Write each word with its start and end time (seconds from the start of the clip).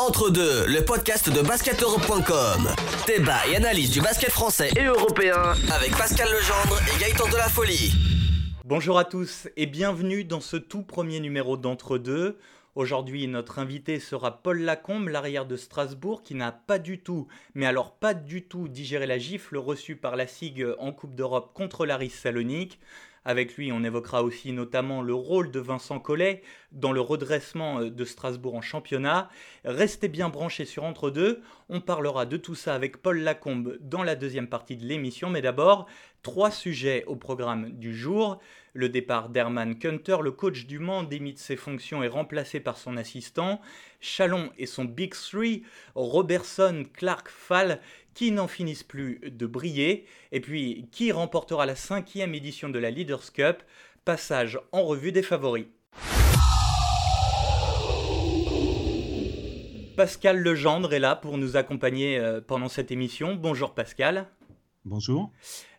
Entre 0.00 0.30
deux, 0.30 0.64
le 0.66 0.82
podcast 0.82 1.28
de 1.28 1.42
basketeurope.com. 1.42 2.68
Débat 3.06 3.46
et 3.52 3.56
analyse 3.56 3.90
du 3.90 4.00
basket 4.00 4.30
français 4.30 4.70
et 4.74 4.84
européen 4.84 5.36
avec 5.70 5.94
Pascal 5.94 6.26
Legendre 6.30 6.80
et 6.88 6.98
Gaëtan 6.98 7.28
de 7.28 7.36
la 7.36 7.50
Folie. 7.50 7.92
Bonjour 8.64 8.98
à 8.98 9.04
tous 9.04 9.48
et 9.58 9.66
bienvenue 9.66 10.24
dans 10.24 10.40
ce 10.40 10.56
tout 10.56 10.82
premier 10.82 11.20
numéro 11.20 11.58
d'Entre 11.58 11.98
deux. 11.98 12.38
Aujourd'hui, 12.74 13.28
notre 13.28 13.58
invité 13.58 14.00
sera 14.00 14.42
Paul 14.42 14.60
Lacombe, 14.60 15.08
l'arrière 15.08 15.44
de 15.44 15.58
Strasbourg, 15.58 16.22
qui 16.22 16.34
n'a 16.34 16.50
pas 16.50 16.78
du 16.78 17.02
tout, 17.02 17.28
mais 17.54 17.66
alors 17.66 17.92
pas 17.92 18.14
du 18.14 18.44
tout 18.44 18.68
digéré 18.68 19.06
la 19.06 19.18
gifle 19.18 19.58
reçue 19.58 19.96
par 19.96 20.16
la 20.16 20.26
SIG 20.26 20.66
en 20.78 20.92
Coupe 20.92 21.14
d'Europe 21.14 21.50
contre 21.52 21.84
l'Aris 21.84 22.08
Salonique. 22.08 22.80
Avec 23.24 23.56
lui, 23.56 23.70
on 23.70 23.84
évoquera 23.84 24.22
aussi 24.22 24.52
notamment 24.52 25.02
le 25.02 25.12
rôle 25.12 25.50
de 25.50 25.60
Vincent 25.60 26.00
Collet 26.00 26.42
dans 26.72 26.92
le 26.92 27.02
redressement 27.02 27.80
euh, 27.80 27.90
de 27.90 28.04
Strasbourg 28.04 28.54
en 28.54 28.62
championnat. 28.62 29.28
Restez 29.64 30.08
bien 30.08 30.30
branchés 30.30 30.64
sur 30.64 30.84
Entre 30.84 31.10
deux. 31.10 31.42
On 31.68 31.82
parlera 31.82 32.24
de 32.24 32.38
tout 32.38 32.54
ça 32.54 32.74
avec 32.74 33.02
Paul 33.02 33.18
Lacombe 33.18 33.76
dans 33.80 34.02
la 34.02 34.16
deuxième 34.16 34.48
partie 34.48 34.76
de 34.76 34.86
l'émission. 34.86 35.28
Mais 35.28 35.42
d'abord, 35.42 35.86
trois 36.22 36.50
sujets 36.50 37.04
au 37.06 37.16
programme 37.16 37.70
du 37.70 37.94
jour. 37.94 38.40
Le 38.72 38.88
départ 38.88 39.30
d'Herman 39.30 39.78
Kunter, 39.78 40.18
le 40.22 40.30
coach 40.30 40.66
du 40.66 40.78
Mans, 40.78 41.02
démite 41.02 41.38
ses 41.38 41.56
fonctions 41.56 42.02
et 42.04 42.08
remplacé 42.08 42.60
par 42.60 42.78
son 42.78 42.96
assistant. 42.96 43.60
Chalon 44.00 44.50
et 44.58 44.66
son 44.66 44.84
Big 44.84 45.12
Three, 45.12 45.64
Robertson, 45.94 46.84
Clark, 46.92 47.28
Fall, 47.28 47.80
qui 48.14 48.30
n'en 48.30 48.46
finissent 48.46 48.84
plus 48.84 49.20
de 49.24 49.46
briller. 49.46 50.06
Et 50.30 50.40
puis, 50.40 50.88
qui 50.92 51.10
remportera 51.10 51.66
la 51.66 51.74
cinquième 51.74 52.34
édition 52.34 52.68
de 52.68 52.78
la 52.78 52.90
Leaders 52.90 53.32
Cup? 53.32 53.62
Passage 54.04 54.58
en 54.72 54.82
revue 54.84 55.12
des 55.12 55.22
favoris. 55.22 55.66
Pascal 59.96 60.38
Legendre 60.38 60.94
est 60.94 60.98
là 60.98 61.16
pour 61.16 61.36
nous 61.36 61.56
accompagner 61.56 62.18
euh, 62.18 62.40
pendant 62.40 62.68
cette 62.68 62.90
émission. 62.90 63.34
Bonjour 63.34 63.74
Pascal. 63.74 64.28
Bonjour. 64.86 65.30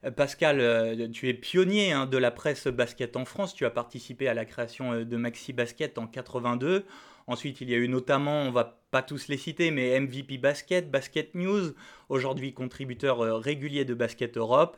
Euh, 0.05 0.11
Pascal, 0.11 0.59
euh, 0.59 1.07
tu 1.09 1.27
es 1.27 1.33
pionnier 1.33 1.91
hein, 1.91 2.05
de 2.05 2.17
la 2.17 2.29
presse 2.29 2.67
basket 2.67 3.17
en 3.17 3.25
France. 3.25 3.55
Tu 3.55 3.65
as 3.65 3.71
participé 3.71 4.27
à 4.27 4.33
la 4.33 4.45
création 4.45 5.03
de 5.03 5.17
Maxi 5.17 5.53
Basket 5.53 5.97
en 5.97 6.05
82. 6.05 6.85
Ensuite, 7.27 7.61
il 7.61 7.69
y 7.69 7.73
a 7.73 7.77
eu 7.77 7.87
notamment, 7.87 8.43
on 8.43 8.51
va 8.51 8.79
pas 8.91 9.01
tous 9.01 9.27
les 9.27 9.37
citer, 9.37 9.71
mais 9.71 9.99
MVP 9.99 10.37
Basket, 10.37 10.91
Basket 10.91 11.33
News, 11.33 11.73
aujourd'hui 12.09 12.53
contributeur 12.53 13.21
euh, 13.21 13.37
régulier 13.37 13.85
de 13.85 13.93
Basket 13.93 14.37
Europe. 14.37 14.77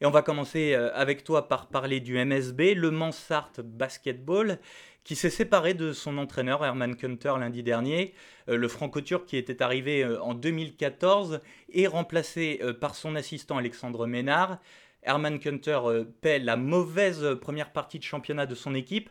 Et 0.00 0.06
on 0.06 0.10
va 0.10 0.22
commencer 0.22 0.74
euh, 0.74 0.90
avec 0.94 1.24
toi 1.24 1.48
par 1.48 1.68
parler 1.68 2.00
du 2.00 2.22
MSB, 2.22 2.74
le 2.74 2.90
Mansart 2.90 3.52
Basketball, 3.62 4.58
qui 5.04 5.16
s'est 5.16 5.30
séparé 5.30 5.74
de 5.74 5.92
son 5.92 6.18
entraîneur 6.18 6.64
Herman 6.64 6.96
Kunter 6.96 7.34
lundi 7.38 7.62
dernier, 7.62 8.14
euh, 8.48 8.56
le 8.56 8.68
franco-turc 8.68 9.26
qui 9.26 9.36
était 9.36 9.62
arrivé 9.62 10.04
en 10.04 10.34
2014 10.34 11.40
et 11.70 11.86
remplacé 11.86 12.60
par 12.80 12.94
son 12.94 13.16
assistant 13.16 13.58
Alexandre 13.58 14.06
Ménard. 14.06 14.58
Herman 15.02 15.38
Kunter 15.38 15.80
paie 16.20 16.38
la 16.38 16.56
mauvaise 16.56 17.36
première 17.40 17.72
partie 17.72 17.98
de 17.98 18.04
championnat 18.04 18.46
de 18.46 18.54
son 18.54 18.74
équipe. 18.74 19.10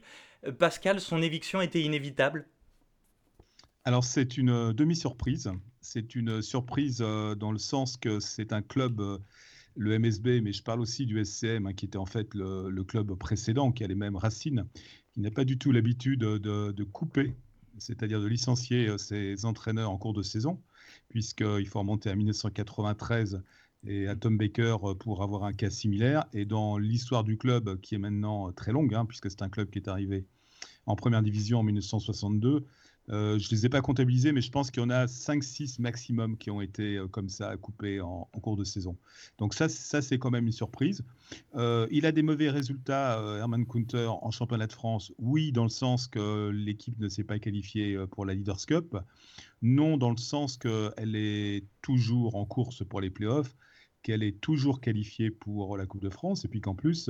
Pascal, 0.58 1.02
son 1.02 1.22
éviction 1.22 1.62
était 1.62 1.82
inévitable 1.82 2.48
alors 3.86 4.04
c'est 4.04 4.38
une 4.38 4.52
euh, 4.52 4.74
demi-surprise. 4.74 5.52
C'est 5.82 6.14
une 6.14 6.42
surprise 6.42 7.00
euh, 7.02 7.34
dans 7.34 7.52
le 7.52 7.58
sens 7.58 7.98
que 7.98 8.20
c'est 8.20 8.54
un 8.54 8.62
club, 8.62 9.00
euh, 9.00 9.18
le 9.76 9.98
MSB, 9.98 10.42
mais 10.42 10.52
je 10.52 10.64
parle 10.64 10.82
aussi 10.82 11.06
du 11.06 11.24
SCM, 11.24 11.68
hein, 11.68 11.74
qui 11.74 11.86
était 11.86 11.98
en 11.98 12.06
fait 12.06 12.34
le, 12.34 12.84
club 12.84 13.14
précédent, 13.16 13.72
qui 13.72 13.84
a 13.84 13.88
les 13.88 13.96
mêmes 13.96 14.16
racines, 14.16 14.66
qui 15.14 15.22
n'a 15.22 15.32
pas 15.32 15.46
du 15.46 15.58
tout 15.58 15.72
l'habitude 15.72 16.20
de, 16.20 16.84
couper, 16.84 17.34
c'est-à-dire 17.78 18.22
de 18.22 18.28
licencier 18.28 18.98
ses 18.98 19.46
entraîneurs 19.46 19.92
en 19.92 19.98
cours 19.98 20.14
de 20.14 20.24
saison, 20.24 20.62
puisqu'il 21.10 21.68
faut 21.68 21.80
remonter 21.80 22.10
à 22.10 22.16
1993 22.16 23.42
et 23.88 24.08
à 24.08 24.16
Tom 24.16 24.38
Baker 24.38 24.78
pour 25.00 25.24
avoir 25.24 25.44
un 25.44 25.54
cas 25.54 25.70
similaire. 25.70 26.26
Et 26.34 26.46
dans 26.46 26.78
l'histoire 26.78 27.24
du 27.24 27.38
club, 27.38 27.80
qui 27.82 27.96
est 27.96 28.00
maintenant 28.00 28.52
très 28.52 28.72
longue, 28.72 28.94
hein, 28.94 29.06
puisque 29.06 29.30
c'est 29.30 29.42
un 29.42 29.50
club 29.50 29.70
qui 29.70 29.80
est 29.80 29.88
arrivé 29.88 30.26
en 30.86 30.96
première 30.96 31.22
division 31.22 31.60
en 31.60 31.64
1962, 31.64 32.66
euh, 33.12 33.40
je 33.40 33.48
ne 33.48 33.52
les 33.52 33.66
ai 33.66 33.70
pas 33.70 33.82
comptabilisés, 33.82 34.32
mais 34.32 34.42
je 34.42 34.52
pense 34.52 34.70
qu'il 34.70 34.82
y 34.82 34.86
en 34.86 34.90
a 34.90 35.06
5-6 35.06 35.82
maximum 35.82 36.38
qui 36.38 36.52
ont 36.52 36.62
été 36.62 36.98
euh, 36.98 37.08
comme 37.08 37.30
ça 37.30 37.56
coupés 37.58 38.02
en, 38.02 38.30
cours 38.42 38.56
de 38.56 38.64
saison. 38.64 38.98
Donc 39.38 39.54
ça, 39.54 39.68
ça 39.68 40.02
c'est 40.02 40.20
quand 40.20 40.32
même 40.32 40.46
une 40.46 40.52
surprise. 40.52 41.04
Euh, 41.56 41.88
il 41.92 42.06
a 42.06 42.12
des 42.12 42.22
mauvais 42.22 42.50
résultats, 42.50 43.22
Herman 43.38 43.66
Kunter, 43.66 44.08
en 44.08 44.32
championnat 44.32 44.68
de 44.68 44.74
France. 44.74 45.12
Oui, 45.18 45.52
dans 45.52 45.64
le 45.64 45.70
sens 45.70 46.08
que 46.08 46.50
l'équipe 46.50 47.00
ne 47.00 47.10
s'est 47.10 47.24
pas 47.24 47.40
qualifiée 47.40 47.98
pour 48.12 48.26
la 48.26 48.34
Leaders 48.34 48.66
Cup. 48.66 48.98
Non, 49.62 49.98
dans 49.98 50.12
le 50.12 50.18
sens 50.18 50.58
qu'elle 50.58 51.16
est 51.16 51.66
toujours 51.82 52.36
en 52.36 52.46
course 52.46 52.84
pour 52.88 53.02
les 53.02 53.10
playoffs, 53.10 53.56
qu'elle 54.04 54.24
est 54.24 54.40
toujours 54.40 54.80
qualifiée 54.80 55.32
pour 55.32 55.78
la 55.78 55.86
Coupe 55.86 56.02
de 56.02 56.10
France, 56.10 56.46
et 56.46 56.48
puis 56.48 56.62
qu'en 56.62 56.76
plus... 56.76 57.10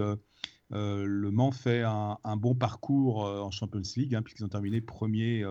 le 0.71 1.29
Mans 1.31 1.51
fait 1.51 1.83
un, 1.83 2.37
bon 2.37 2.55
parcours 2.55 3.19
en 3.19 3.51
Champions 3.51 3.81
League, 3.95 4.15
hein, 4.15 4.21
puisqu'ils 4.21 4.43
ont 4.45 4.49
terminé 4.49 4.81
premier 4.81 5.43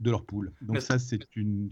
de 0.00 0.10
leur 0.10 0.24
poule. 0.24 0.52
Donc 0.60 0.80
ça, 0.80 0.98
c'est 0.98 1.26
une, 1.36 1.68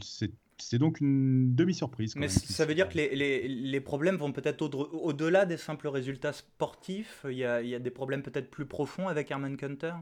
c'est 0.62 0.78
donc 0.78 1.00
une 1.00 1.54
demi-surprise. 1.54 2.14
Mais 2.16 2.28
ça 2.28 2.64
veut 2.64 2.74
dire 2.74 2.88
que 2.88 2.96
les, 2.96 3.14
les, 3.14 3.48
les 3.48 3.80
problèmes 3.80 4.16
vont 4.16 4.32
peut-être 4.32 4.62
au-delà 4.62 5.44
des 5.44 5.56
simples 5.56 5.88
résultats 5.88 6.32
sportifs? 6.32 7.26
Il 7.28 7.36
y 7.36 7.44
a, 7.44 7.62
il 7.62 7.68
y 7.68 7.74
a 7.74 7.78
des 7.78 7.90
problèmes 7.90 8.22
peut-être 8.22 8.50
plus 8.50 8.66
profonds 8.66 9.08
avec 9.08 9.30
Herman 9.30 9.56
Kunter 9.56 9.94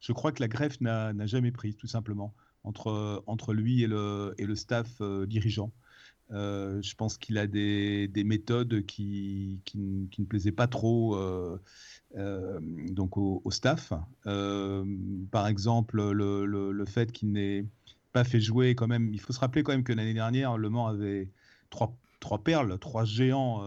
Je 0.00 0.12
crois 0.12 0.32
que 0.32 0.40
la 0.40 0.48
greffe 0.48 0.80
n'a 0.80 1.26
jamais 1.26 1.50
pris, 1.50 1.74
tout 1.74 1.86
simplement, 1.86 2.34
entre, 2.64 3.22
entre 3.26 3.54
lui 3.54 3.82
et 3.82 3.86
le, 3.86 4.34
et 4.38 4.44
le 4.44 4.54
staff 4.54 5.00
euh, 5.00 5.26
dirigeant. 5.26 5.72
Euh, 6.32 6.82
je 6.82 6.94
pense 6.96 7.18
qu'il 7.18 7.38
a 7.38 7.46
des, 7.46 8.08
des 8.08 8.24
méthodes 8.24 8.84
qui, 8.86 9.60
ne 9.74 10.24
plaisaient 10.24 10.52
pas 10.52 10.66
trop 10.66 11.14
euh, 11.14 11.60
euh, 12.16 12.58
donc 12.90 13.16
au, 13.16 13.42
staff. 13.50 13.92
par 14.24 15.46
exemple, 15.46 16.10
le, 16.10 16.84
fait 16.86 17.12
qu'il 17.12 17.32
n'ait 17.32 17.64
pas 18.12 18.24
fait 18.24 18.40
jouer 18.40 18.74
quand 18.74 18.88
même. 18.88 19.10
Il 19.12 19.20
faut 19.20 19.32
se 19.32 19.40
rappeler 19.40 19.62
quand 19.62 19.72
même 19.72 19.84
que 19.84 19.92
l'année 19.92 20.14
dernière, 20.14 20.56
Le 20.58 20.68
Mans 20.68 20.86
avait 20.86 21.28
trois, 21.70 21.96
perles, 22.42 22.78
trois 22.78 23.04
géants. 23.04 23.62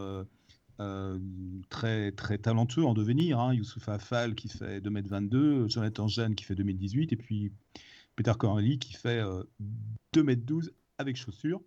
très, 1.69 2.11
très 2.11 2.37
talentueux 2.37 2.85
en 2.85 2.93
devenir. 2.93 3.39
Hein. 3.39 3.53
Youssouf 3.53 3.87
Afal 3.87 4.35
qui 4.35 4.49
fait 4.49 4.81
2m22, 4.81 5.69
Jonathan 5.69 6.07
Jeanne 6.07 6.35
qui 6.35 6.43
fait 6.43 6.55
2018 6.55 7.13
et 7.13 7.15
puis 7.15 7.51
Peter 8.15 8.33
Corneli 8.37 8.79
qui 8.79 8.93
fait 8.93 9.21
2m12 10.13 10.71
avec 10.97 11.15
chaussures. 11.15 11.61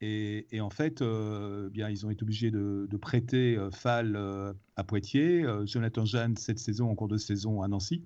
Et, 0.00 0.60
en 0.60 0.70
fait, 0.70 1.02
euh, 1.02 1.68
bien, 1.70 1.88
ils 1.88 2.06
ont 2.06 2.10
été 2.10 2.22
obligés 2.22 2.50
de, 2.50 2.88
prêter 3.00 3.56
euh, 3.56 3.70
Fall 3.70 4.14
euh, 4.14 4.52
à 4.76 4.84
Poitiers, 4.84 5.44
Jonathan 5.64 6.04
Jeanne 6.04 6.36
cette 6.36 6.58
saison 6.58 6.90
en 6.90 6.94
cours 6.94 7.08
de 7.08 7.16
saison 7.16 7.62
à 7.62 7.68
Nancy. 7.68 8.02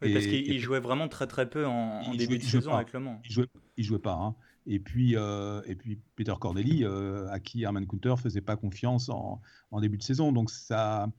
Oui, 0.00 0.12
parce 0.12 0.26
qu'il 0.26 0.58
jouait 0.60 0.80
vraiment 0.80 1.08
très 1.08 1.26
très 1.26 1.50
peu 1.50 1.66
en, 1.66 2.14
début 2.14 2.38
de 2.38 2.44
saison 2.44 2.72
avec 2.72 2.92
Le 2.92 3.00
Mans. 3.00 3.20
Il 3.24 3.32
jouait, 3.32 3.46
il 3.76 3.84
jouait 3.84 3.98
pas. 3.98 4.14
Hein. 4.14 4.34
Et 4.66 4.78
puis, 4.78 5.14
et 5.14 5.74
puis 5.74 5.98
Peter 6.16 6.34
Corneli, 6.40 6.84
à 6.84 7.40
qui 7.40 7.62
Herman 7.62 7.86
Kunter 7.86 8.14
faisait 8.16 8.40
pas 8.40 8.56
confiance 8.56 9.08
en, 9.08 9.42
en 9.70 9.80
début 9.80 9.98
de 9.98 10.02
saison. 10.02 10.32
Donc 10.32 10.50
ça, 10.50 11.10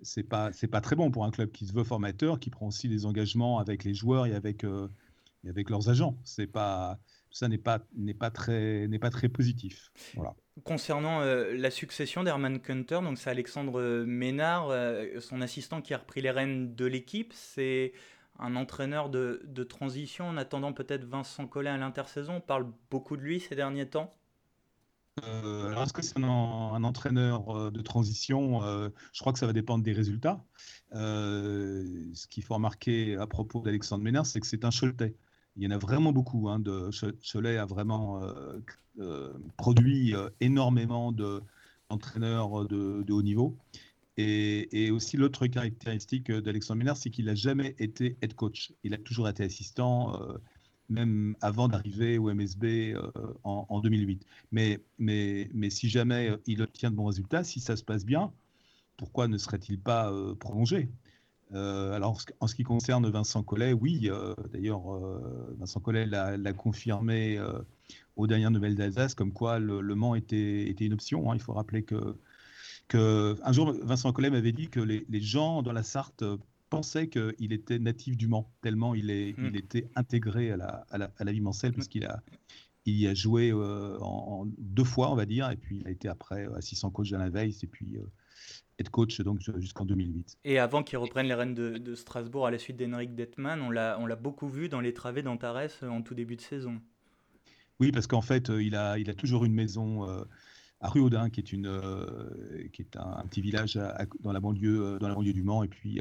c'est 0.00 0.22
pas 0.22 0.50
c'est 0.52 0.66
pas 0.66 0.80
très 0.80 0.96
bon 0.96 1.10
pour 1.10 1.24
un 1.24 1.30
club 1.30 1.52
qui 1.52 1.66
se 1.66 1.72
veut 1.72 1.84
formateur, 1.84 2.40
qui 2.40 2.48
prend 2.48 2.68
aussi 2.68 2.88
des 2.88 3.06
engagements 3.06 3.58
avec 3.58 3.84
les 3.84 3.94
joueurs 3.94 4.26
et 4.26 4.34
avec 4.34 4.64
et 4.64 5.48
avec 5.48 5.68
leurs 5.68 5.90
agents. 5.90 6.16
C'est 6.24 6.46
pas 6.46 6.98
ça 7.32 7.48
n'est 7.48 7.58
pas, 7.58 7.80
n'est 7.96 8.14
pas, 8.14 8.30
très, 8.30 8.86
n'est 8.88 8.98
pas 8.98 9.10
très 9.10 9.28
positif. 9.28 9.90
Voilà. 10.14 10.34
Concernant 10.64 11.22
euh, 11.22 11.54
la 11.56 11.70
succession 11.70 12.22
d'Herman 12.22 12.60
Kunter, 12.60 13.00
donc 13.02 13.18
c'est 13.18 13.30
Alexandre 13.30 14.04
Ménard, 14.04 14.68
euh, 14.68 15.18
son 15.20 15.40
assistant 15.40 15.80
qui 15.80 15.94
a 15.94 15.98
repris 15.98 16.20
les 16.20 16.30
rênes 16.30 16.74
de 16.74 16.84
l'équipe. 16.84 17.32
C'est 17.34 17.94
un 18.38 18.54
entraîneur 18.54 19.08
de, 19.08 19.42
de, 19.46 19.64
transition 19.64 20.28
en 20.28 20.36
attendant 20.36 20.72
peut-être 20.72 21.04
Vincent 21.04 21.46
Collet 21.46 21.70
à 21.70 21.78
l'intersaison. 21.78 22.36
On 22.36 22.40
parle 22.40 22.70
beaucoup 22.90 23.16
de 23.16 23.22
lui 23.22 23.40
ces 23.40 23.56
derniers 23.56 23.88
temps. 23.88 24.14
Euh, 25.24 25.68
alors, 25.68 25.82
est-ce 25.82 25.92
que 25.92 26.02
c'est 26.02 26.18
un, 26.18 26.84
entraîneur 26.84 27.70
de 27.70 27.80
transition? 27.82 28.60
Je 29.12 29.20
crois 29.20 29.32
que 29.32 29.38
ça 29.38 29.46
va 29.46 29.52
dépendre 29.52 29.84
des 29.84 29.92
résultats. 29.92 30.42
ce 30.92 32.26
qu'il 32.26 32.42
faut 32.42 32.54
remarquer 32.54 33.16
à 33.16 33.26
propos 33.26 33.60
d'Alexandre 33.60 34.02
Ménard, 34.04 34.26
c'est 34.26 34.40
que 34.40 34.46
c'est 34.46 34.64
un 34.64 34.70
Choletais 34.70 35.14
il 35.56 35.62
y 35.62 35.66
en 35.66 35.70
a 35.70 35.78
vraiment 35.78 36.12
beaucoup. 36.12 36.48
Hein, 36.48 36.58
de, 36.58 36.90
a 37.58 37.66
vraiment 37.66 38.22
euh, 38.22 38.58
euh, 38.98 39.32
produit 39.56 40.14
euh, 40.14 40.28
énormément 40.40 41.12
d'entraîneurs 41.12 42.66
de, 42.66 43.02
de, 43.02 43.12
haut 43.12 43.22
niveau. 43.22 43.56
Et, 44.16 44.90
aussi 44.90 45.16
l'autre 45.16 45.46
caractéristique 45.46 46.30
d'Alexandre 46.30 46.78
Ménard, 46.78 46.96
c'est 46.96 47.10
qu'il 47.10 47.26
n'a 47.26 47.34
jamais 47.34 47.74
été 47.78 48.16
head 48.22 48.34
coach. 48.34 48.72
Il 48.84 48.94
a 48.94 48.98
toujours 48.98 49.28
été 49.28 49.42
assistant, 49.42 50.18
même 50.90 51.34
avant 51.40 51.66
d'arriver 51.66 52.18
au 52.18 52.32
MSB 52.32 52.94
en, 53.42 53.80
2008. 53.80 54.26
Mais, 54.52 54.80
mais, 54.98 55.48
mais 55.54 55.70
si 55.70 55.88
jamais 55.88 56.30
il 56.46 56.60
obtient 56.60 56.90
de 56.90 56.96
bons 56.96 57.06
résultats, 57.06 57.42
si 57.42 57.58
ça 57.58 57.74
se 57.74 57.82
passe 57.82 58.04
bien, 58.04 58.32
pourquoi 58.98 59.28
ne 59.28 59.38
serait-il 59.38 59.80
pas 59.80 60.12
prolongé? 60.38 60.90
Alors, 61.52 62.18
en 62.40 62.46
ce 62.46 62.54
qui 62.54 62.62
concerne 62.62 63.08
Vincent 63.10 63.42
Collet, 63.42 63.72
oui, 63.72 64.10
d'ailleurs, 64.52 64.82
Vincent 65.58 65.80
Collet 65.80 66.06
l'a 66.06 66.52
confirmé 66.52 67.38
aux 68.16 68.26
dernières 68.26 68.50
nouvelles 68.50 68.74
d'Alsace, 68.74 69.14
comme 69.14 69.32
quoi 69.32 69.58
le, 69.58 69.94
Mans 69.94 70.14
était, 70.14 70.68
était 70.68 70.86
une 70.86 70.94
option. 70.94 71.30
Hein. 71.30 71.36
Il 71.36 71.42
faut 71.42 71.52
rappeler 71.52 71.82
que, 71.82 72.16
que 72.88 73.36
un 73.42 73.52
jour, 73.52 73.74
Vincent 73.82 74.12
Collet 74.12 74.30
m'avait 74.30 74.52
dit 74.52 74.68
que 74.68 74.80
les, 74.80 75.04
les, 75.08 75.20
gens 75.20 75.62
dans 75.62 75.72
la 75.72 75.82
Sarthe 75.82 76.24
pensaient 76.70 77.08
qu'il 77.08 77.52
était 77.52 77.78
natif 77.78 78.16
du 78.16 78.28
Mans, 78.28 78.50
tellement 78.62 78.94
il, 78.94 79.10
est, 79.10 79.34
il 79.36 79.50
hmm. 79.50 79.56
était 79.56 79.90
intégré 79.94 80.50
à 80.52 80.56
la, 80.56 80.86
à 80.90 80.98
la, 80.98 81.12
à 81.18 81.24
la 81.24 81.32
vie 81.32 81.40
mancelle, 81.40 81.72
parce 81.74 81.88
qu'il 81.88 82.06
a, 82.06 82.22
il 82.86 82.96
y 82.96 83.06
a 83.06 83.14
joué 83.14 83.50
euh, 83.52 83.98
en, 84.00 84.46
deux 84.58 84.84
fois, 84.84 85.12
on 85.12 85.14
va 85.14 85.26
dire, 85.26 85.50
et 85.50 85.56
puis 85.56 85.78
il 85.80 85.86
a 85.86 85.90
été 85.90 86.08
après 86.08 86.46
euh, 86.46 86.56
assistant 86.56 86.90
coach 86.90 87.10
de 87.10 87.16
la 87.16 87.28
Weiss, 87.28 87.62
et 87.62 87.66
puis 87.66 87.96
euh, 87.96 88.06
head 88.82 88.90
coach 88.90 89.20
donc 89.20 89.40
jusqu'en 89.58 89.84
2008. 89.84 90.38
Et 90.44 90.58
avant 90.58 90.82
qu'il 90.82 90.98
reprenne 90.98 91.26
les 91.26 91.34
rênes 91.34 91.54
de, 91.54 91.78
de, 91.78 91.94
Strasbourg 91.94 92.46
à 92.46 92.50
la 92.50 92.58
suite 92.58 92.76
d'Henrik 92.76 93.14
Detman, 93.14 93.60
on 93.62 93.70
l'a 93.70 94.16
beaucoup 94.16 94.48
vu 94.48 94.68
dans 94.68 94.80
les 94.80 94.92
travées 94.92 95.22
d'Antares 95.22 95.70
en 95.82 96.02
tout 96.02 96.14
début 96.14 96.36
de 96.36 96.40
saison. 96.40 96.80
Oui, 97.82 97.90
parce 97.90 98.06
qu'en 98.06 98.20
fait, 98.20 98.48
euh, 98.48 98.62
il, 98.62 98.76
a, 98.76 98.96
il 98.98 99.10
a 99.10 99.14
toujours 99.14 99.44
une 99.44 99.54
maison 99.54 100.08
euh, 100.08 100.22
à 100.80 100.88
Ruaudin, 100.88 101.30
qui 101.30 101.40
est, 101.40 101.52
une, 101.52 101.66
euh, 101.66 102.68
qui 102.72 102.82
est 102.82 102.96
un, 102.96 103.24
petit 103.26 103.40
village 103.40 103.78
dans, 104.20 104.30
la 104.32 104.38
banlieue, 104.38 104.98
dans 105.00 105.08
la 105.08 105.14
banlieue 105.14 105.32
du 105.32 105.42
Mans. 105.42 105.64
Et 105.64 105.68
puis, 105.68 106.00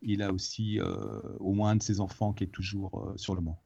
il 0.00 0.22
a 0.22 0.32
aussi 0.32 0.80
au 1.40 1.52
moins 1.52 1.70
un 1.70 1.76
de 1.76 1.82
ses 1.82 2.00
enfants 2.00 2.32
qui 2.32 2.44
est 2.44 2.48
toujours 2.48 3.12
sur 3.16 3.34
le 3.34 3.42
Mans. 3.42 3.60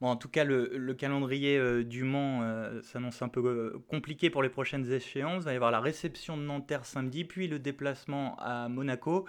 Bon, 0.00 0.08
en 0.08 0.16
tout 0.16 0.28
cas, 0.28 0.44
le, 0.44 0.92
calendrier 0.94 1.84
du 1.84 2.04
Mans 2.04 2.42
s'annonce 2.82 3.22
un 3.22 3.28
peu 3.28 3.78
compliqué 3.88 4.28
pour 4.28 4.42
les 4.42 4.48
prochaines 4.48 4.90
échéances. 4.92 5.42
Il 5.42 5.46
va 5.46 5.52
y 5.52 5.56
avoir 5.56 5.70
la 5.70 5.80
réception 5.80 6.36
de 6.36 6.42
Nanterre 6.42 6.84
samedi, 6.84 7.24
puis 7.24 7.48
le 7.48 7.58
déplacement 7.58 8.36
à 8.38 8.68
Monaco. 8.68 9.26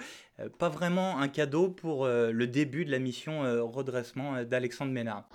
pas 0.60 0.69
vraiment 0.69 1.19
un 1.19 1.30
cadeau 1.30 1.69
pour 1.69 2.06
le 2.06 2.48
début 2.48 2.84
de 2.84 2.92
la 2.92 3.00
mission 3.00 3.44
redressement 3.66 4.44
d'Alexandre 4.44 4.92
Ménard. 4.92 5.30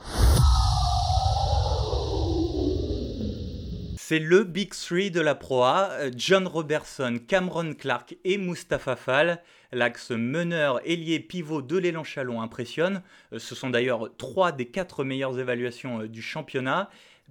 C'est 4.12 4.19
le 4.19 4.44
Big 4.44 4.75
Three 4.75 5.11
de 5.11 5.23
la 5.23 5.35
proa, 5.35 5.88
euh, 5.93 6.11
John 6.14 6.47
Robertson, 6.47 7.19
Cameron 7.26 7.73
Clark 7.73 8.14
et 8.25 8.37
Mustapha 8.37 8.94
Fall. 8.94 9.43
L'axe 9.73 10.11
meneur, 10.11 10.87
ailier, 10.87 11.19
pivot 11.19 11.62
de 11.62 11.79
l'élan 11.79 12.05
Chalon 12.05 12.43
impressionne. 12.43 13.00
Euh, 13.32 13.38
ce 13.38 13.55
sont 13.55 13.70
d'ailleurs 13.70 14.14
trois 14.19 14.53
des 14.53 14.67
quatre 14.67 15.03
meilleures 15.03 15.38
évaluations 15.38 16.03
euh, 16.03 16.09
du 16.09 16.20
championnat. 16.20 16.91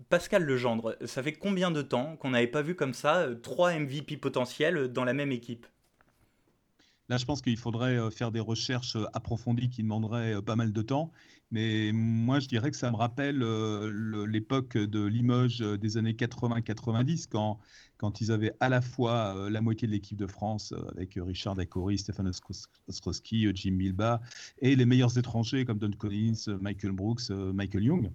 Pascal 0.09 0.43
Legendre, 0.43 0.97
ça 1.05 1.21
fait 1.21 1.33
combien 1.33 1.69
de 1.69 1.83
temps 1.83 2.15
qu'on 2.15 2.31
n'avait 2.31 2.47
pas 2.47 2.63
vu 2.63 2.73
comme 2.73 2.95
ça 2.95 3.27
trois 3.43 3.75
MVP 3.75 4.17
potentiels 4.17 4.87
dans 4.87 5.03
la 5.03 5.13
même 5.13 5.31
équipe? 5.31 5.67
Là, 7.09 7.17
je 7.17 7.25
pense 7.25 7.43
qu'il 7.43 7.57
faudrait 7.57 8.09
faire 8.09 8.31
des 8.31 8.39
recherches 8.39 8.97
approfondies 9.13 9.69
qui 9.69 9.83
demanderaient 9.83 10.41
pas 10.41 10.55
mal 10.55 10.73
de 10.73 10.81
temps. 10.81 11.11
Mais 11.51 11.91
moi, 11.93 12.39
je 12.39 12.47
dirais 12.47 12.71
que 12.71 12.77
ça 12.77 12.89
me 12.89 12.95
rappelle 12.95 13.39
l'époque 14.25 14.77
de 14.77 15.05
Limoges 15.05 15.59
des 15.59 15.97
années 15.97 16.13
80-90, 16.13 17.27
quand, 17.29 17.59
quand 17.97 18.21
ils 18.21 18.31
avaient 18.31 18.53
à 18.61 18.69
la 18.69 18.81
fois 18.81 19.49
la 19.49 19.59
moitié 19.59 19.85
de 19.87 19.91
l'équipe 19.91 20.17
de 20.17 20.27
France, 20.27 20.73
avec 20.93 21.19
Richard 21.21 21.55
Dacori, 21.55 21.97
Stéphane 21.97 22.31
Ostrowski, 22.87 23.49
Jim 23.53 23.71
Milba, 23.71 24.21
et 24.59 24.77
les 24.77 24.85
meilleurs 24.85 25.17
étrangers 25.17 25.65
comme 25.65 25.77
Don 25.77 25.91
Collins, 25.91 26.57
Michael 26.61 26.93
Brooks, 26.93 27.29
Michael 27.29 27.83
Young. 27.83 28.11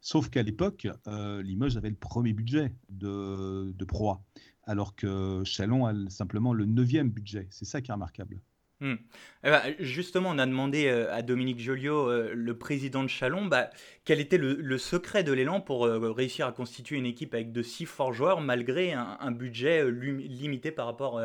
Sauf 0.00 0.30
qu'à 0.30 0.42
l'époque, 0.42 0.88
Limoges 1.06 1.76
avait 1.76 1.90
le 1.90 1.96
premier 1.96 2.32
budget 2.32 2.72
de, 2.88 3.70
de 3.76 3.84
proie 3.84 4.24
alors 4.68 4.94
que 4.94 5.42
Chalon 5.44 5.86
a 5.86 6.10
simplement 6.10 6.52
le 6.52 6.66
neuvième 6.66 7.08
budget. 7.08 7.48
C'est 7.50 7.64
ça 7.64 7.80
qui 7.80 7.90
est 7.90 7.94
remarquable. 7.94 8.38
Hmm. 8.80 8.94
Eh 9.42 9.50
ben, 9.50 9.60
justement, 9.80 10.30
on 10.30 10.38
a 10.38 10.46
demandé 10.46 10.86
euh, 10.86 11.12
à 11.12 11.22
Dominique 11.22 11.58
Joliot, 11.58 12.08
euh, 12.08 12.32
le 12.32 12.56
président 12.56 13.02
de 13.02 13.08
Chalon, 13.08 13.46
bah, 13.46 13.70
quel 14.04 14.20
était 14.20 14.38
le, 14.38 14.78
secret 14.78 15.24
de 15.24 15.32
l'élan 15.32 15.60
pour 15.60 15.84
euh, 15.84 16.12
réussir 16.12 16.46
à 16.46 16.52
constituer 16.52 16.96
une 16.96 17.06
équipe 17.06 17.34
avec 17.34 17.50
de 17.50 17.62
si 17.62 17.86
forts 17.86 18.12
joueurs 18.12 18.40
malgré 18.40 18.92
un, 18.92 19.32
budget 19.32 19.90
limité 19.90 20.70
par 20.70 20.86
rapport 20.86 21.20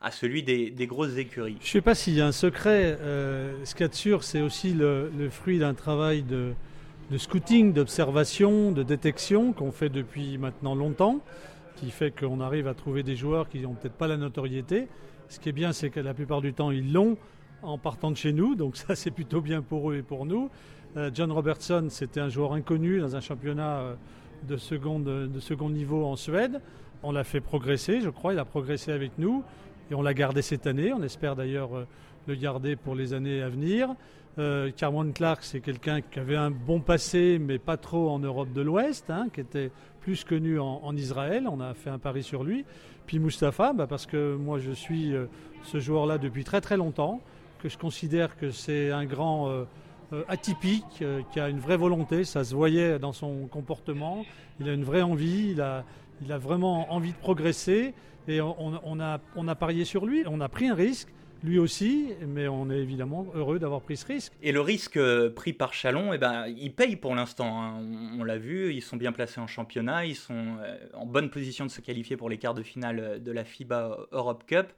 à 0.00 0.10
celui 0.10 0.42
des, 0.42 0.86
grosses 0.86 1.16
écuries? 1.16 1.56
Je 1.60 1.66
ne 1.66 1.72
sais 1.72 1.80
pas 1.80 1.94
s'il 1.94 2.14
y 2.14 2.20
a 2.20 2.26
un 2.26 2.32
secret. 2.32 2.98
ce 3.64 3.72
qu'il 3.72 3.80
y 3.80 3.84
a 3.84 3.88
de 3.88 3.94
sûr, 3.94 4.22
c'est 4.22 4.42
aussi 4.42 4.74
le, 4.74 5.10
fruit 5.30 5.58
d'un 5.58 5.74
travail 5.74 6.22
de, 6.22 6.52
de 7.10 7.18
scouting, 7.18 7.72
d'observation, 7.72 8.70
de 8.70 8.82
détection 8.82 9.54
qu'on 9.54 9.72
fait 9.72 9.88
depuis 9.88 10.36
maintenant 10.36 10.74
longtemps 10.74 11.22
qui 11.76 11.90
fait 11.90 12.10
qu'on 12.10 12.40
arrive 12.40 12.66
à 12.66 12.74
trouver 12.74 13.02
des 13.02 13.16
joueurs 13.16 13.48
qui 13.48 13.60
n'ont 13.60 13.74
peut-être 13.74 13.94
pas 13.94 14.08
la 14.08 14.16
notoriété. 14.16 14.88
Ce 15.28 15.38
qui 15.38 15.50
est 15.50 15.52
bien, 15.52 15.72
c'est 15.72 15.90
que 15.90 16.00
la 16.00 16.14
plupart 16.14 16.40
du 16.40 16.54
temps, 16.54 16.70
ils 16.70 16.92
l'ont 16.92 17.18
en 17.62 17.76
partant 17.76 18.10
de 18.10 18.16
chez 18.16 18.32
nous, 18.32 18.54
donc 18.54 18.76
ça 18.76 18.94
c'est 18.94 19.10
plutôt 19.10 19.40
bien 19.40 19.62
pour 19.62 19.90
eux 19.90 19.96
et 19.96 20.02
pour 20.02 20.24
nous. 20.24 20.50
Euh, 20.96 21.10
John 21.12 21.30
Robertson, 21.30 21.88
c'était 21.90 22.20
un 22.20 22.30
joueur 22.30 22.54
inconnu 22.54 23.00
dans 23.00 23.14
un 23.14 23.20
championnat 23.20 23.78
euh, 23.78 23.94
de, 24.48 24.56
seconde, 24.56 25.04
de 25.04 25.40
second 25.40 25.68
niveau 25.68 26.06
en 26.06 26.16
Suède. 26.16 26.60
On 27.02 27.12
l'a 27.12 27.24
fait 27.24 27.40
progresser, 27.40 28.00
je 28.00 28.08
crois, 28.08 28.32
il 28.32 28.38
a 28.38 28.44
progressé 28.44 28.90
avec 28.90 29.18
nous 29.18 29.44
et 29.90 29.94
on 29.94 30.02
l'a 30.02 30.14
gardé 30.14 30.40
cette 30.40 30.66
année. 30.66 30.92
On 30.92 31.02
espère 31.02 31.36
d'ailleurs 31.36 31.76
euh, 31.76 31.86
le 32.26 32.34
garder 32.34 32.74
pour 32.76 32.94
les 32.94 33.12
années 33.12 33.42
à 33.42 33.50
venir. 33.50 33.94
Euh, 34.38 34.70
Clark, 35.14 35.42
c'est 35.42 35.60
quelqu'un 35.60 36.00
qui 36.00 36.18
avait 36.20 36.36
un 36.36 36.50
bon 36.50 36.80
passé, 36.80 37.38
mais 37.40 37.58
pas 37.58 37.76
trop 37.76 38.10
en 38.10 38.20
Europe 38.20 38.52
de 38.52 38.62
l'Ouest, 38.62 39.10
hein, 39.10 39.28
qui 39.32 39.40
était 39.40 39.72
plus 40.00 40.22
connu 40.22 40.60
en, 40.60 40.96
Israël. 40.96 41.48
On 41.50 41.60
a 41.60 41.74
fait 41.74 41.90
un 41.90 41.98
pari 41.98 42.22
sur 42.22 42.44
lui. 42.44 42.64
Puis 43.06 43.18
Mustapha, 43.18 43.72
bah, 43.72 43.86
parce 43.88 44.06
que 44.06 44.36
moi 44.36 44.58
je 44.58 44.70
suis 44.70 45.14
euh, 45.14 45.26
ce 45.64 45.80
joueur-là 45.80 46.18
depuis 46.18 46.44
très 46.44 46.60
très 46.60 46.76
longtemps, 46.76 47.20
que 47.60 47.68
je 47.68 47.76
considère 47.76 48.36
que 48.36 48.50
c'est 48.50 48.92
un 48.92 49.06
grand 49.06 49.48
euh, 49.48 49.64
atypique, 50.28 51.02
qui 51.32 51.40
a 51.40 51.48
une 51.48 51.58
vraie 51.58 51.76
volonté, 51.76 52.22
ça 52.24 52.44
se 52.44 52.54
voyait 52.54 52.98
dans 53.00 53.12
son 53.12 53.46
comportement. 53.48 54.24
Il 54.60 54.68
a 54.68 54.72
une 54.72 54.84
vraie 54.84 55.02
envie, 55.02 55.50
il 55.50 55.60
a, 55.60 55.84
vraiment 56.38 56.92
envie 56.92 57.12
de 57.12 57.18
progresser. 57.18 57.92
Et 58.28 58.40
on 58.40 59.00
a 59.00 59.54
parié 59.54 59.84
sur 59.84 60.06
lui, 60.06 60.22
on 60.26 60.40
a 60.40 60.48
pris 60.48 60.68
un 60.68 60.74
risque 60.74 61.08
lui 61.42 61.58
aussi, 61.58 62.14
mais 62.26 62.48
on 62.48 62.70
est 62.70 62.78
évidemment 62.78 63.26
heureux 63.34 63.58
d'avoir 63.58 63.80
pris 63.80 63.96
ce 63.96 64.06
risque. 64.06 64.32
Et 64.42 64.52
le 64.52 64.60
risque 64.60 64.96
euh, 64.96 65.30
pris 65.30 65.52
par 65.52 65.72
Chalon, 65.72 66.12
eh 66.12 66.18
ben, 66.18 66.46
il 66.46 66.72
paye 66.72 66.96
pour 66.96 67.14
l'instant. 67.14 67.62
Hein. 67.62 67.82
On, 68.18 68.24
l'a 68.24 68.38
vu, 68.38 68.74
ils 68.74 68.82
sont 68.82 68.96
bien 68.96 69.12
placés 69.12 69.40
en 69.40 69.46
championnat, 69.46 70.04
ils 70.04 70.16
sont 70.16 70.56
euh, 70.62 70.76
en 70.94 71.06
bonne 71.06 71.30
position 71.30 71.64
de 71.64 71.70
se 71.70 71.80
qualifier 71.80 72.16
pour 72.16 72.28
les 72.28 72.38
quarts 72.38 72.54
de 72.54 72.62
finale 72.62 72.98
euh, 73.00 73.18
de 73.18 73.30
la 73.30 73.44
FIBA 73.44 74.08
Europe 74.12 74.44
Cup. 74.46 74.68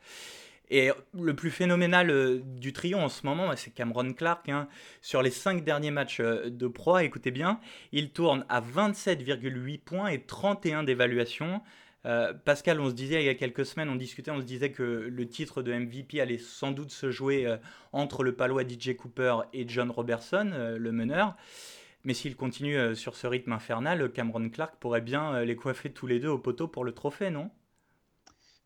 Et 0.73 0.91
le 1.21 1.35
plus 1.35 1.51
phénoménal 1.51 2.41
du 2.45 2.73
trio 2.73 2.97
en 2.97 3.09
ce 3.09 3.27
moment, 3.27 3.51
c'est 3.57 3.75
Cameron 3.75 4.12
Clark. 4.12 4.49
Hein. 4.49 4.69
Sur 5.03 5.21
les 5.21 5.33
cinq 5.33 5.65
derniers 5.65 5.91
matchs 5.91 6.21
de 6.21 6.69
proie, 6.69 7.03
écoutez 7.03 7.33
bien, 7.33 7.59
il 7.91 8.11
tourne 8.11 8.45
à 8.49 8.61
27,8 8.61 9.81
points 9.81 10.09
et 10.11 10.21
31 10.21 10.85
d'évaluation. 10.85 11.61
Euh, 12.07 12.33
Pascal, 12.33 12.80
on 12.80 12.88
se 12.88 12.95
disait 12.95 13.23
il 13.23 13.26
y 13.26 13.28
a 13.28 13.35
quelques 13.35 13.66
semaines, 13.66 13.88
on 13.88 13.97
discutait, 13.97 14.30
on 14.30 14.40
se 14.40 14.47
disait 14.47 14.73
que 14.73 14.83
le 14.83 15.28
titre 15.28 15.62
de 15.62 15.73
MVP 15.73 16.21
allait 16.21 16.38
sans 16.38 16.73
doute 16.73 16.90
se 16.90 17.11
jouer 17.11 17.47
euh, 17.47 17.59
entre 17.92 18.23
le 18.25 18.35
palois 18.35 18.66
DJ 18.66 18.97
Cooper 18.97 19.40
et 19.52 19.69
John 19.69 19.90
Robertson, 19.90 20.50
euh, 20.52 20.78
le 20.78 20.92
meneur. 20.92 21.37
Mais 22.04 22.14
s'il 22.14 22.35
continue 22.35 22.97
sur 22.97 23.14
ce 23.14 23.26
rythme 23.26 23.52
infernal, 23.52 24.11
Cameron 24.11 24.49
Clark 24.49 24.76
pourrait 24.80 25.02
bien 25.02 25.42
les 25.42 25.54
coiffer 25.54 25.92
tous 25.92 26.07
les 26.07 26.19
deux 26.19 26.30
au 26.30 26.38
poteau 26.38 26.66
pour 26.66 26.83
le 26.83 26.92
trophée, 26.92 27.28
non? 27.28 27.50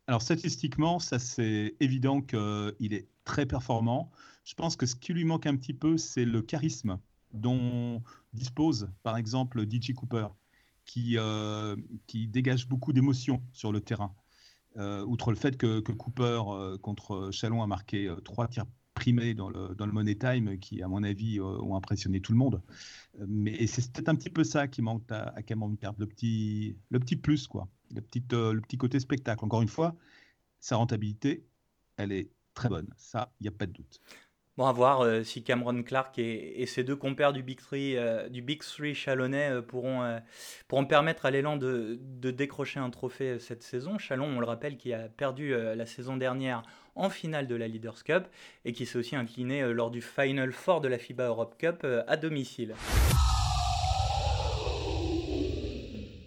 Alors 0.06 0.22
statistiquement, 0.22 1.00
ça 1.00 1.18
c'est 1.18 1.74
évident 1.80 2.20
qu'il 2.20 2.94
est 2.94 3.08
très 3.24 3.44
performant. 3.44 4.12
Je 4.44 4.54
pense 4.54 4.76
que 4.76 4.86
ce 4.86 4.94
qui 4.94 5.12
lui 5.12 5.24
manque 5.24 5.46
un 5.46 5.56
petit 5.56 5.74
peu, 5.74 5.98
c'est 5.98 6.24
le 6.24 6.42
charisme 6.42 7.00
dont 7.32 8.04
dispose 8.34 8.88
par 9.02 9.16
exemple 9.16 9.64
DJ 9.68 9.94
Cooper 9.94 10.28
qui, 10.84 11.16
euh, 11.18 11.76
qui 12.06 12.28
dégage 12.28 12.68
beaucoup 12.68 12.92
d'émotions 12.92 13.42
sur 13.52 13.72
le 13.72 13.80
terrain. 13.80 14.14
Euh, 14.76 15.04
outre 15.04 15.30
le 15.30 15.36
fait 15.36 15.56
que, 15.56 15.80
Cooper 15.80 16.42
euh, 16.48 16.78
contre 16.78 17.30
Chalon 17.30 17.62
a 17.62 17.66
marqué 17.66 18.12
trois 18.24 18.48
tirs 18.48 18.66
primés 18.94 19.34
dans 19.34 19.48
le, 19.48 19.74
dans 19.74 19.86
le 19.86 19.92
Money 19.92 20.16
Time 20.16 20.58
qui, 20.58 20.82
à 20.82 20.88
mon 20.88 21.02
avis, 21.02 21.40
ont 21.40 21.74
impressionné 21.74 22.20
tout 22.20 22.32
le 22.32 22.38
monde. 22.38 22.62
Mais 23.26 23.66
c'est 23.66 23.92
peut-être 23.92 24.08
un 24.08 24.14
petit 24.14 24.30
peu 24.30 24.44
ça 24.44 24.68
qui 24.68 24.82
manque 24.82 25.10
à, 25.10 25.32
à 25.36 25.42
Card, 25.42 25.94
le 25.98 26.06
petit, 26.06 26.76
le 26.90 27.00
petit 27.00 27.16
plus, 27.16 27.48
quoi. 27.48 27.68
Le, 27.90 28.00
le 28.52 28.60
petit 28.60 28.76
côté 28.76 29.00
spectacle. 29.00 29.44
Encore 29.44 29.62
une 29.62 29.68
fois, 29.68 29.96
sa 30.60 30.76
rentabilité, 30.76 31.44
elle 31.96 32.12
est 32.12 32.30
très 32.54 32.68
bonne. 32.68 32.88
Ça, 32.96 33.32
il 33.40 33.44
n'y 33.44 33.48
a 33.48 33.52
pas 33.52 33.66
de 33.66 33.72
doute. 33.72 34.00
Bon, 34.56 34.66
à 34.66 34.72
voir 34.72 35.00
euh, 35.00 35.24
si 35.24 35.42
Cameron 35.42 35.82
Clark 35.82 36.16
et, 36.16 36.64
ses 36.66 36.84
deux 36.84 36.94
compères 36.94 37.32
du 37.32 37.42
Big 37.42 37.58
Three, 37.58 37.96
euh, 37.96 38.28
du 38.28 38.40
Big 38.40 38.62
Three 38.62 38.94
chalonnais 38.94 39.50
euh, 39.50 39.62
pourront, 39.62 40.20
pourront 40.68 40.86
permettre 40.86 41.26
à 41.26 41.32
l'élan 41.32 41.56
de, 41.56 41.98
de, 42.00 42.30
décrocher 42.30 42.78
un 42.78 42.88
trophée 42.90 43.40
cette 43.40 43.64
saison. 43.64 43.98
Chalon, 43.98 44.26
on 44.26 44.38
le 44.38 44.46
rappelle, 44.46 44.76
qui 44.76 44.92
a 44.92 45.08
perdu 45.08 45.52
la 45.52 45.86
saison 45.86 46.16
dernière 46.16 46.62
en 46.94 47.10
finale 47.10 47.48
de 47.48 47.56
la 47.56 47.66
Leaders 47.66 48.04
Cup 48.04 48.28
et 48.64 48.72
qui 48.72 48.86
s'est 48.86 48.96
aussi 48.96 49.16
incliné 49.16 49.72
lors 49.72 49.90
du 49.90 50.00
Final 50.00 50.52
Four 50.52 50.80
de 50.80 50.86
la 50.86 50.98
FIBA 50.98 51.26
Europe 51.26 51.56
Cup 51.58 51.84
à 52.06 52.16
domicile. 52.16 52.74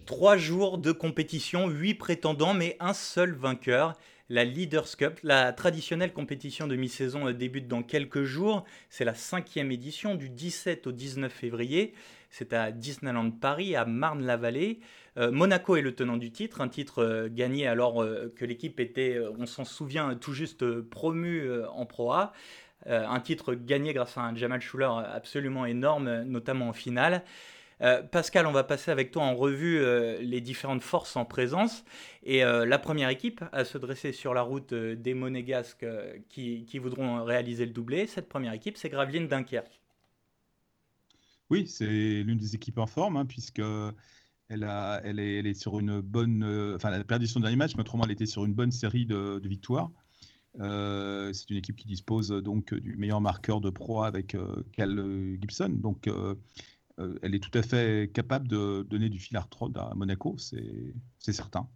Trois 0.06 0.38
jours 0.38 0.78
de 0.78 0.92
compétition, 0.92 1.68
huit 1.70 1.94
prétendants, 1.94 2.54
mais 2.54 2.76
un 2.80 2.94
seul 2.94 3.34
vainqueur. 3.34 3.94
La 4.30 4.44
Leaders 4.44 4.98
Cup, 4.98 5.20
la 5.24 5.54
traditionnelle 5.54 6.12
compétition 6.12 6.68
de 6.68 6.76
mi-saison, 6.76 7.32
débute 7.32 7.70
dans 7.70 7.82
quelques 7.82 8.24
jours. 8.24 8.66
C'est 8.90 9.06
la 9.06 9.14
cinquième 9.14 9.72
édition 9.72 10.16
du 10.16 10.30
17 10.30 10.88
au 10.88 10.92
19 10.92 11.32
février. 11.32 11.94
C'est 12.30 12.52
à 12.52 12.72
Disneyland 12.72 13.32
Paris, 13.32 13.78
à 13.78 13.86
Marne-la-Vallée. 13.86 14.82
Euh, 15.18 15.32
Monaco 15.32 15.78
est 15.78 15.82
le 15.82 15.96
tenant 15.96 16.18
du 16.18 16.32
titre, 16.32 16.60
un 16.60 16.68
titre 16.68 17.04
euh, 17.04 17.30
gagné 17.32 17.68
alors 17.68 18.04
euh, 18.04 18.34
que 18.36 18.44
l'équipe 18.44 18.82
était, 18.82 19.18
on 19.40 19.46
s'en 19.46 19.64
souvient, 19.64 20.14
tout 20.16 20.34
juste 20.34 20.82
promue 20.82 21.50
en 21.74 21.86
Pro 21.86 22.12
A. 22.12 22.34
un 22.86 23.20
titre 23.22 23.54
gagné 23.54 23.94
grâce 23.94 24.18
à 24.18 24.22
un 24.22 24.36
Jamal 24.36 24.60
Schuller 24.60 24.90
absolument 25.14 25.66
énorme, 25.66 26.24
notamment 26.24 26.70
en 26.70 26.74
finale. 26.74 27.24
Pascal, 28.12 28.48
on 28.48 28.52
va 28.52 28.64
passer 28.64 28.90
avec 28.90 29.12
toi 29.12 29.24
en 29.24 29.36
revue 29.36 29.80
les 30.20 30.42
différentes 30.42 30.82
forces 30.82 31.16
en 31.16 31.26
présence. 31.26 31.86
Et 32.24 32.42
la 32.42 32.80
première 32.80 33.10
équipe 33.10 33.44
à 33.52 33.66
se 33.66 33.78
dresser 33.78 34.14
sur 34.14 34.34
la 34.34 34.42
route 34.42 34.74
des 34.74 35.14
Monégasques 35.14 35.86
qui, 36.28 36.80
voudront 36.80 37.24
réaliser 37.24 37.66
le 37.66 37.74
doublé, 37.74 38.08
cette 38.08 38.30
première 38.30 38.54
équipe, 38.54 38.78
c'est 38.78 38.90
Gravelines 38.90 39.28
Dunkerque. 39.28 39.80
Oui, 41.50 41.68
c'est 41.68 41.86
l'une 41.86 42.38
des 42.38 42.56
équipes 42.56 42.78
en 42.78 42.88
forme, 42.88 43.18
hein, 43.18 43.26
puisque 43.26 43.62
elle, 44.50 44.64
a, 44.64 45.02
est, 45.06 45.54
sur 45.54 45.80
une 45.80 46.02
bonne. 46.02 46.44
Euh, 46.44 46.76
enfin, 46.76 46.90
elle 46.92 47.02
a 47.02 47.04
perdu 47.04 47.28
son 47.28 47.40
dernier 47.40 47.56
match, 47.56 47.76
mais 47.76 47.82
autrement, 47.82 48.04
elle 48.06 48.12
était 48.12 48.26
sur 48.26 48.46
une 48.46 48.54
bonne 48.54 48.72
série 48.72 49.06
de, 49.06 49.42
victoires. 49.44 49.92
Euh, 50.60 51.32
c'est 51.34 51.50
une 51.50 51.58
équipe 51.58 51.76
qui 51.76 51.88
dispose 51.88 52.30
donc 52.30 52.74
du 52.74 52.98
meilleur 52.98 53.22
marqueur 53.22 53.62
de 53.62 53.70
proie 53.70 54.08
avec 54.08 54.36
euh, 54.36 54.64
Cal 54.74 55.38
Gibson. 55.40 55.70
Donc, 55.70 56.10
elle 57.22 57.36
est 57.36 57.40
tout 57.40 57.56
à 57.58 57.62
fait 57.62 58.12
capable 58.14 58.48
de 58.48 58.86
donner 58.90 59.10
du 59.10 59.20
fil 59.20 59.38
à 59.38 59.42
retordre 59.42 59.82
à 59.82 59.96
Monaco, 59.96 60.36
c'est 60.38 61.34
certain. 61.34 61.68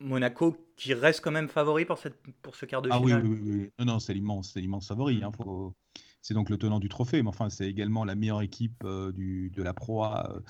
Monaco 0.00 0.56
qui 0.76 0.94
reste 0.94 1.20
quand 1.20 1.30
même 1.30 1.48
favori 1.48 1.84
pour, 1.84 1.98
cette, 1.98 2.16
pour 2.42 2.54
ce 2.54 2.66
quart 2.66 2.82
de 2.82 2.88
finale. 2.88 3.20
Ah 3.24 3.26
oui, 3.26 3.40
oui, 3.42 3.50
oui. 3.52 3.70
Non, 3.78 3.94
non, 3.94 3.98
c'est 3.98 4.14
l'immense, 4.14 4.54
favori. 4.86 5.22
Hein, 5.22 5.32
faut, 5.36 5.74
c'est 6.22 6.34
donc 6.34 6.50
le 6.50 6.56
tenant 6.56 6.78
du 6.78 6.88
trophée, 6.88 7.22
mais 7.22 7.28
enfin, 7.28 7.50
c'est 7.50 7.68
également 7.68 8.04
la 8.04 8.14
meilleure 8.14 8.42
équipe 8.42 8.82
euh, 8.84 9.12
du, 9.12 9.50
de 9.50 9.62
la 9.62 9.74
proie 9.74 10.42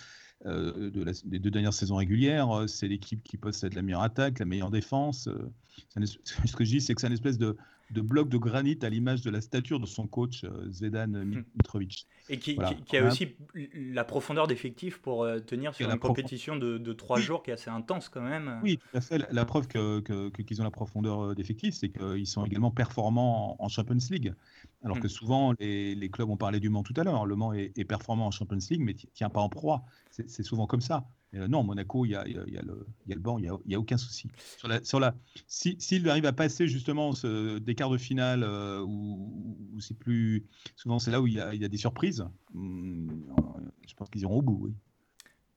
euh, 0.46 0.90
de 0.90 1.04
des 1.24 1.38
deux 1.38 1.50
dernières 1.50 1.72
saisons 1.72 1.96
régulières. 1.96 2.64
C'est 2.66 2.88
l'équipe 2.88 3.22
qui 3.22 3.36
possède 3.36 3.74
la 3.74 3.82
meilleure 3.82 4.02
attaque, 4.02 4.38
la 4.38 4.44
meilleure 4.44 4.70
défense. 4.70 5.28
Euh, 5.28 5.50
ce 6.04 6.56
que 6.56 6.64
je 6.64 6.70
dis, 6.70 6.80
c'est 6.80 6.94
que 6.94 7.00
c'est 7.00 7.06
une 7.06 7.12
espèce 7.14 7.38
de, 7.38 7.56
de 7.90 8.00
bloc 8.00 8.28
de 8.28 8.36
granit 8.36 8.78
à 8.82 8.88
l'image 8.88 9.22
de 9.22 9.30
la 9.30 9.40
stature 9.40 9.80
de 9.80 9.86
son 9.86 10.06
coach 10.06 10.44
euh, 10.44 10.70
Zvedan 10.70 11.08
hmm. 11.08 11.44
Mitrovic. 11.54 12.06
Et 12.28 12.38
qui, 12.38 12.58
a 12.58 13.06
aussi 13.06 13.36
la 13.74 14.04
profondeur 14.04 14.46
d'effectif 14.46 14.98
pour 14.98 15.24
euh, 15.24 15.40
tenir 15.40 15.74
sur 15.74 15.90
une 15.90 15.98
compétition 15.98 16.56
de, 16.56 16.92
trois 16.92 17.20
jours 17.20 17.42
qui 17.42 17.50
est 17.50 17.54
assez 17.54 17.70
intense 17.70 18.08
quand 18.08 18.20
même. 18.20 18.60
Oui, 18.62 18.78
tout 18.78 18.96
à 18.96 19.00
fait. 19.00 19.18
La, 19.30 19.44
preuve 19.44 19.68
qu'ils 19.68 20.02
que, 20.02 20.28
que, 20.30 20.60
ont 20.60 20.64
la 20.64 20.70
profondeur 20.70 21.20
euh, 21.20 21.34
d'effectif, 21.34 21.74
c'est 21.74 21.88
qu'ils 21.90 22.26
sont 22.26 22.44
également 22.44 22.70
performants 22.70 23.56
en, 23.58 23.68
Champions 23.68 23.98
League. 24.10 24.34
Alors 24.82 24.96
hmm. 24.96 25.00
que 25.00 25.08
souvent, 25.08 25.54
les, 25.58 25.94
les, 25.94 26.10
clubs 26.10 26.28
ont 26.28 26.36
parlé 26.36 26.60
du 26.60 26.68
Mans 26.68 26.82
tout 26.82 26.94
à 26.96 27.04
l'heure. 27.04 27.26
Le 27.26 27.36
Mans 27.36 27.52
est, 27.52 27.76
est, 27.76 27.84
performant 27.84 28.26
en 28.26 28.30
Champions 28.30 28.58
League, 28.70 28.82
mais 28.82 28.94
tient 28.94 29.30
pas 29.30 29.40
en 29.40 29.48
proie. 29.48 29.84
C'est 30.10 30.42
souvent 30.42 30.66
comme 30.66 30.80
ça. 30.80 31.06
Euh, 31.34 31.48
non, 31.48 31.62
Monaco, 31.62 32.06
il 32.06 32.10
y 32.10 32.14
a, 32.14 32.24
le, 32.24 33.20
banc, 33.20 33.38
il 33.38 33.50
n'y 33.66 33.74
a, 33.74 33.78
aucun 33.78 33.98
souci. 33.98 34.30
Sur 34.56 34.68
la, 34.68 34.82
sur 34.82 35.00
S'il 35.46 35.80
si, 35.80 36.08
arrive 36.08 36.26
à 36.26 36.32
passer 36.32 36.66
justement 36.68 37.12
des 37.22 37.74
quarts 37.74 37.90
de 37.90 37.98
finale, 37.98 38.42
euh, 38.42 38.80
où, 38.80 39.78
c'est 39.80 39.98
plus. 39.98 40.46
Souvent, 40.76 40.98
c'est 40.98 41.10
là 41.10 41.20
où 41.20 41.26
il 41.26 41.34
y, 41.34 41.40
a, 41.40 41.68
des 41.68 41.76
surprises. 41.76 42.26
Hmm, 42.54 43.08
je 43.86 43.94
pense 43.94 44.08
qu'ils 44.08 44.22
iront 44.22 44.38
au 44.38 44.42
bout, 44.42 44.58
oui. 44.62 44.74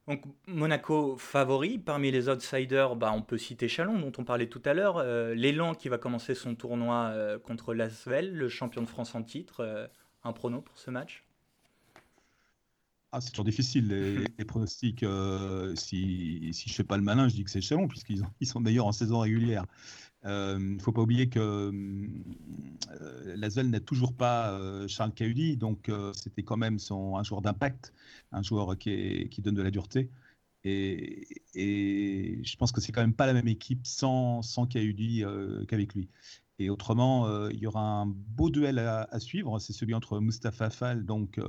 Donc, 0.07 0.23
Monaco 0.47 1.15
favori. 1.15 1.77
Parmi 1.77 2.11
les 2.11 2.27
outsiders, 2.27 2.95
bah, 2.97 3.13
on 3.15 3.21
peut 3.21 3.37
citer 3.37 3.67
Chalon, 3.69 3.99
dont 3.99 4.11
on 4.17 4.25
parlait 4.25 4.47
tout 4.47 4.61
à 4.65 4.73
l'heure. 4.73 4.97
Euh, 4.97 5.33
L'élan 5.35 5.73
qui 5.73 5.87
va 5.87 5.97
commencer 5.97 6.35
son 6.35 6.55
tournoi 6.55 7.13
contre 7.43 7.73
Lasvel, 7.73 8.33
le 8.33 8.49
champion 8.49 8.81
de 8.81 8.87
France 8.87 9.15
en 9.15 9.23
titre. 9.23 9.89
un 10.23 10.33
prono 10.33 10.61
pour 10.61 10.77
ce 10.77 10.91
match 10.91 11.23
ah, 13.11 13.21
c'est 13.21 13.31
toujours 13.31 13.45
difficile, 13.45 13.87
les, 14.37 14.45
pronostics. 14.45 15.03
Euh, 15.03 15.75
si, 15.75 16.49
si 16.53 16.69
je 16.69 16.73
ne 16.73 16.75
fais 16.75 16.83
pas 16.83 16.97
le 16.97 17.03
malin, 17.03 17.27
je 17.27 17.35
dis 17.35 17.43
que 17.43 17.51
c'est 17.51 17.61
Chalon, 17.61 17.87
puisqu'ils 17.87 18.23
ils 18.39 18.47
sont 18.47 18.59
meilleurs 18.59 18.87
en 18.87 18.91
saison 18.91 19.19
régulière. 19.19 19.65
Il 20.23 20.29
euh, 20.29 20.59
ne 20.59 20.79
faut 20.79 20.91
pas 20.91 21.01
oublier 21.01 21.29
que 21.29 21.39
euh, 21.39 23.35
Lasvel 23.35 23.71
n'a 23.71 23.79
toujours 23.79 24.13
pas 24.13 24.51
euh, 24.51 24.87
Charles 24.87 25.13
Cahudi, 25.13 25.57
donc 25.57 25.89
c'était 26.13 26.43
quand 26.43 26.57
même 26.57 26.77
son, 26.77 27.17
un 27.17 27.23
joueur 27.23 27.41
d'impact, 27.41 27.93
un 28.31 28.43
joueur 28.43 28.77
qui, 28.77 29.27
qui, 29.29 29.41
donne 29.41 29.55
de 29.55 29.63
la 29.63 29.71
dureté. 29.71 30.11
Et, 30.63 31.27
et 31.55 32.43
je 32.43 32.55
pense 32.55 32.71
que 32.71 32.81
c'est 32.81 32.91
quand 32.91 33.01
même 33.01 33.15
pas 33.15 33.25
la 33.25 33.33
même 33.33 33.47
équipe 33.47 33.87
sans, 33.87 34.43
sans 34.43 34.67
Cahudi 34.67 35.23
qu'avec 35.67 35.95
lui. 35.95 36.07
Et 36.59 36.69
autrement, 36.69 37.49
il 37.49 37.57
y 37.57 37.65
aura 37.65 37.81
un 37.81 38.05
beau 38.05 38.51
duel 38.51 38.77
à, 38.77 39.07
à 39.11 39.19
suivre, 39.19 39.57
c'est 39.57 39.73
celui 39.73 39.95
entre 39.95 40.19
Mustapha 40.19 40.69
Fall, 40.69 41.03
donc 41.03 41.39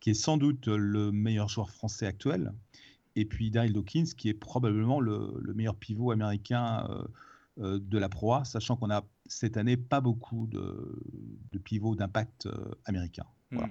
qui 0.00 0.10
est 0.10 0.14
sans 0.14 0.36
doute 0.36 0.66
le 0.68 1.12
meilleur 1.12 1.48
joueur 1.48 1.70
français 1.70 2.06
actuel, 2.06 2.52
et 3.18 3.24
puis 3.24 3.50
Daryl 3.50 3.72
Dawkins, 3.72 4.04
qui 4.16 4.28
est 4.28 4.34
probablement 4.34 5.00
le, 5.00 5.40
meilleur 5.54 5.74
pivot 5.74 6.12
américain 6.12 6.86
euh, 6.88 7.02
euh, 7.60 7.78
de 7.82 7.98
la 7.98 8.08
proie, 8.08 8.44
sachant 8.44 8.76
qu'on 8.76 8.90
a 8.90 9.04
cette 9.26 9.56
année 9.56 9.76
pas 9.76 10.00
beaucoup 10.00 10.46
de, 10.46 11.58
pivots 11.64 11.96
d'impact 11.96 12.46
euh, 12.46 12.52
américains. 12.84 13.26
Hmm. 13.50 13.64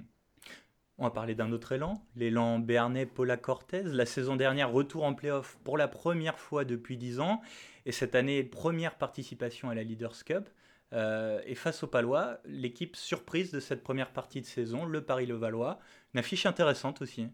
On 0.98 1.04
va 1.04 1.10
parler 1.10 1.34
d'un 1.34 1.52
autre 1.52 1.72
élan, 1.72 2.04
l'élan 2.14 2.58
béarnais 2.58 3.06
Paula 3.06 3.38
Cortez. 3.38 3.84
La 3.84 4.04
saison 4.04 4.36
dernière, 4.36 4.70
retour 4.70 5.04
en 5.04 5.14
playoff 5.14 5.56
pour 5.64 5.78
la 5.78 5.88
première 5.88 6.38
fois 6.38 6.66
depuis 6.66 6.98
10 6.98 7.20
ans. 7.20 7.40
Et 7.86 7.92
cette 7.92 8.14
année, 8.14 8.42
première 8.42 8.98
participation 8.98 9.70
à 9.70 9.74
la 9.74 9.82
Leaders 9.82 10.24
Cup. 10.24 10.50
Et 10.92 11.54
face 11.54 11.82
au 11.82 11.86
Palois, 11.86 12.38
l'équipe 12.44 12.96
surprise 12.96 13.50
de 13.50 13.60
cette 13.60 13.82
première 13.82 14.12
partie 14.12 14.40
de 14.40 14.46
saison, 14.46 14.84
le 14.84 15.04
Paris-Levallois, 15.04 15.78
une 16.14 16.20
affiche 16.20 16.46
intéressante 16.46 17.02
aussi. 17.02 17.28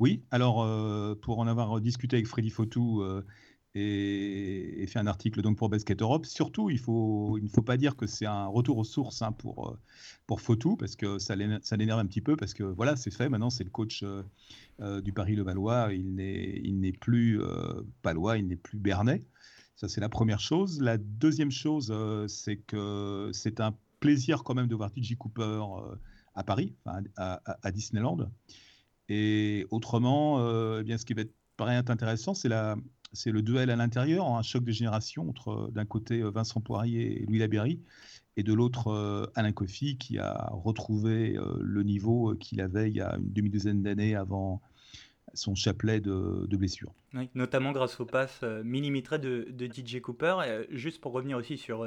Oui, 0.00 0.24
alors 0.30 0.62
euh, 0.62 1.14
pour 1.14 1.38
en 1.38 1.46
avoir 1.46 1.80
discuté 1.80 2.16
avec 2.16 2.26
Freddy 2.26 2.50
Fautou 2.50 3.00
euh, 3.02 3.24
et, 3.74 4.84
fait 4.88 4.98
un 4.98 5.06
article 5.06 5.40
donc 5.40 5.56
pour 5.56 5.68
Basket 5.68 6.00
Europe, 6.02 6.26
surtout 6.26 6.68
il, 6.68 6.76
ne 6.76 7.48
faut 7.48 7.62
pas 7.64 7.76
dire 7.76 7.96
que 7.96 8.06
c'est 8.06 8.26
un 8.26 8.46
retour 8.46 8.78
aux 8.78 8.84
sources 8.84 9.22
hein, 9.22 9.32
pour, 9.32 9.70
euh, 9.70 9.78
pour 10.26 10.40
Fautou 10.40 10.76
parce 10.76 10.96
que 10.96 11.18
ça 11.18 11.36
l'énerve 11.36 12.00
un 12.00 12.06
petit 12.06 12.20
peu 12.20 12.36
parce 12.36 12.54
que 12.54 12.64
voilà, 12.64 12.96
c'est 12.96 13.12
fait, 13.12 13.28
maintenant 13.28 13.50
c'est 13.50 13.64
le 13.64 13.70
coach 13.70 14.04
du 14.80 15.12
Paris-Levallois, 15.12 15.92
il 15.92 16.14
n'est 16.16 16.92
plus 16.92 17.40
palois, 18.02 18.38
il 18.38 18.48
n'est 18.48 18.56
plus 18.56 18.78
bernais. 18.78 19.22
Ça, 19.76 19.88
c'est 19.88 20.00
la 20.00 20.08
première 20.08 20.40
chose. 20.40 20.80
La 20.80 20.98
deuxième 20.98 21.50
chose, 21.50 21.92
c'est 22.28 22.56
que 22.56 23.30
c'est 23.32 23.60
un 23.60 23.74
plaisir 24.00 24.44
quand 24.44 24.54
même 24.54 24.68
de 24.68 24.74
voir 24.74 24.90
TJ 24.92 25.16
Cooper 25.16 25.62
à 26.34 26.44
Paris, 26.44 26.74
à, 27.16 27.70
Disneyland. 27.72 28.30
Et 29.08 29.66
autrement, 29.70 30.38
euh, 30.40 30.80
eh 30.80 30.84
bien, 30.84 30.98
ce 30.98 31.04
qui 31.04 31.14
va 31.14 31.22
être 31.22 31.34
être 31.68 31.90
intéressant, 31.90 32.34
c'est 32.34 32.48
la, 32.48 32.76
c'est 33.12 33.30
le 33.30 33.40
duel 33.40 33.70
à 33.70 33.76
l'intérieur, 33.76 34.26
un 34.26 34.42
choc 34.42 34.64
de 34.64 34.72
génération 34.72 35.28
entre 35.28 35.70
d'un 35.72 35.84
côté 35.84 36.20
Vincent 36.22 36.60
Poirier 36.60 37.22
et 37.22 37.26
Louis 37.26 37.38
Laberry, 37.38 37.80
et 38.36 38.42
de 38.42 38.52
l'autre 38.52 38.88
euh, 38.88 39.26
Alain 39.36 39.52
Coffy 39.52 39.96
qui 39.96 40.18
a 40.18 40.48
retrouvé 40.50 41.36
euh, 41.36 41.56
le 41.60 41.84
niveau 41.84 42.34
qu'il 42.34 42.60
avait 42.60 42.90
il 42.90 42.96
y 42.96 43.00
a 43.00 43.14
une 43.16 43.32
demi-douzaine 43.32 43.82
d'années 43.82 44.16
avant 44.16 44.60
son 45.34 45.54
chapelet 45.54 46.00
de, 46.00 46.46
de 46.48 46.56
blessures. 46.56 46.92
notamment 47.34 47.72
grâce 47.72 48.00
au 48.00 48.06
pass 48.06 48.42
millimétré 48.64 49.18
de, 49.18 49.48
de 49.50 49.66
DJ 49.66 50.00
Cooper. 50.00 50.36
juste 50.70 51.00
pour 51.00 51.12
revenir 51.12 51.36
aussi 51.36 51.58
sur 51.58 51.84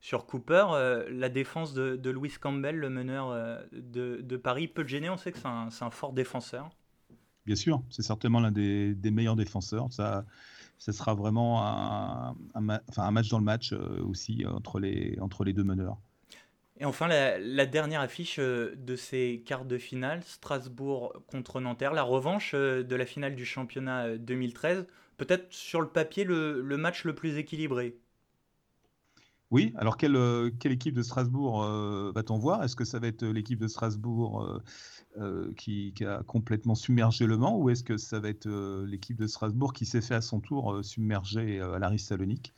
sur 0.00 0.26
Cooper, 0.26 0.66
euh, 0.70 1.08
la 1.10 1.28
défense 1.28 1.74
de, 1.74 1.96
de, 1.96 2.10
Louis 2.10 2.32
Campbell, 2.40 2.76
le 2.76 2.90
meneur 2.90 3.30
euh, 3.30 3.60
de, 3.72 4.36
Paris, 4.36 4.68
peut 4.68 4.82
le 4.82 4.88
gêner. 4.88 5.10
On 5.10 5.16
sait 5.16 5.32
que 5.32 5.38
c'est 5.38 5.46
un, 5.46 5.90
fort 5.90 6.12
défenseur. 6.12 6.70
Bien 7.44 7.56
sûr, 7.56 7.82
c'est 7.90 8.02
certainement 8.02 8.40
l'un 8.40 8.52
des, 8.52 8.96
meilleurs 9.10 9.36
défenseurs. 9.36 9.92
Ça, 9.92 10.24
ça 10.78 10.92
sera 10.92 11.14
vraiment 11.14 11.64
un, 11.66 12.36
un, 12.54 13.10
match 13.10 13.28
dans 13.30 13.38
le 13.38 13.44
match 13.44 13.72
euh, 13.72 14.02
aussi 14.04 14.44
entre 14.46 14.78
les, 14.78 15.18
entre 15.20 15.44
les 15.44 15.52
deux 15.52 15.64
meneurs. 15.64 15.98
Et 16.78 16.84
enfin, 16.84 17.08
la, 17.08 17.66
dernière 17.66 18.02
affiche 18.02 18.38
de 18.38 18.96
ces 18.96 19.42
quarts 19.46 19.64
de 19.64 19.78
finale, 19.78 20.22
Strasbourg 20.24 21.14
contre 21.26 21.60
Nanterre, 21.60 21.94
la 21.94 22.02
revanche 22.02 22.54
de 22.54 22.94
la 22.94 23.06
finale 23.06 23.34
du 23.34 23.46
championnat 23.46 24.18
2013, 24.18 24.86
peut-être 25.16 25.46
sur 25.50 25.80
le 25.80 25.88
papier 25.88 26.24
le, 26.24 26.62
match 26.76 27.04
le 27.04 27.14
plus 27.14 27.38
équilibré. 27.38 27.96
Oui, 29.52 29.72
alors 29.76 29.96
quelle, 29.96 30.16
euh, 30.16 30.50
équipe 30.64 30.94
de 30.94 31.02
Strasbourg 31.02 31.62
euh, 31.62 32.10
va-t-on 32.12 32.36
voir? 32.36 32.64
Est-ce 32.64 32.74
que 32.74 32.84
ça 32.84 32.98
va 32.98 33.06
être 33.06 33.24
l'équipe 33.24 33.60
de 33.60 33.68
Strasbourg 33.68 34.60
euh, 35.18 35.52
qui, 35.56 35.94
a 36.04 36.24
complètement 36.24 36.74
submergé 36.74 37.26
Le 37.26 37.36
Mans? 37.36 37.56
Ou 37.56 37.70
est-ce 37.70 37.84
que 37.84 37.96
ça 37.96 38.18
va 38.18 38.28
être 38.28 38.48
l'équipe 38.84 39.16
de 39.16 39.28
Strasbourg 39.28 39.72
qui 39.72 39.86
s'est 39.86 40.00
fait 40.00 40.16
à 40.16 40.20
son 40.20 40.40
tour 40.40 40.84
submerger 40.84 41.60
à 41.60 41.78
l'Aris 41.78 42.00
Salonique? 42.00 42.54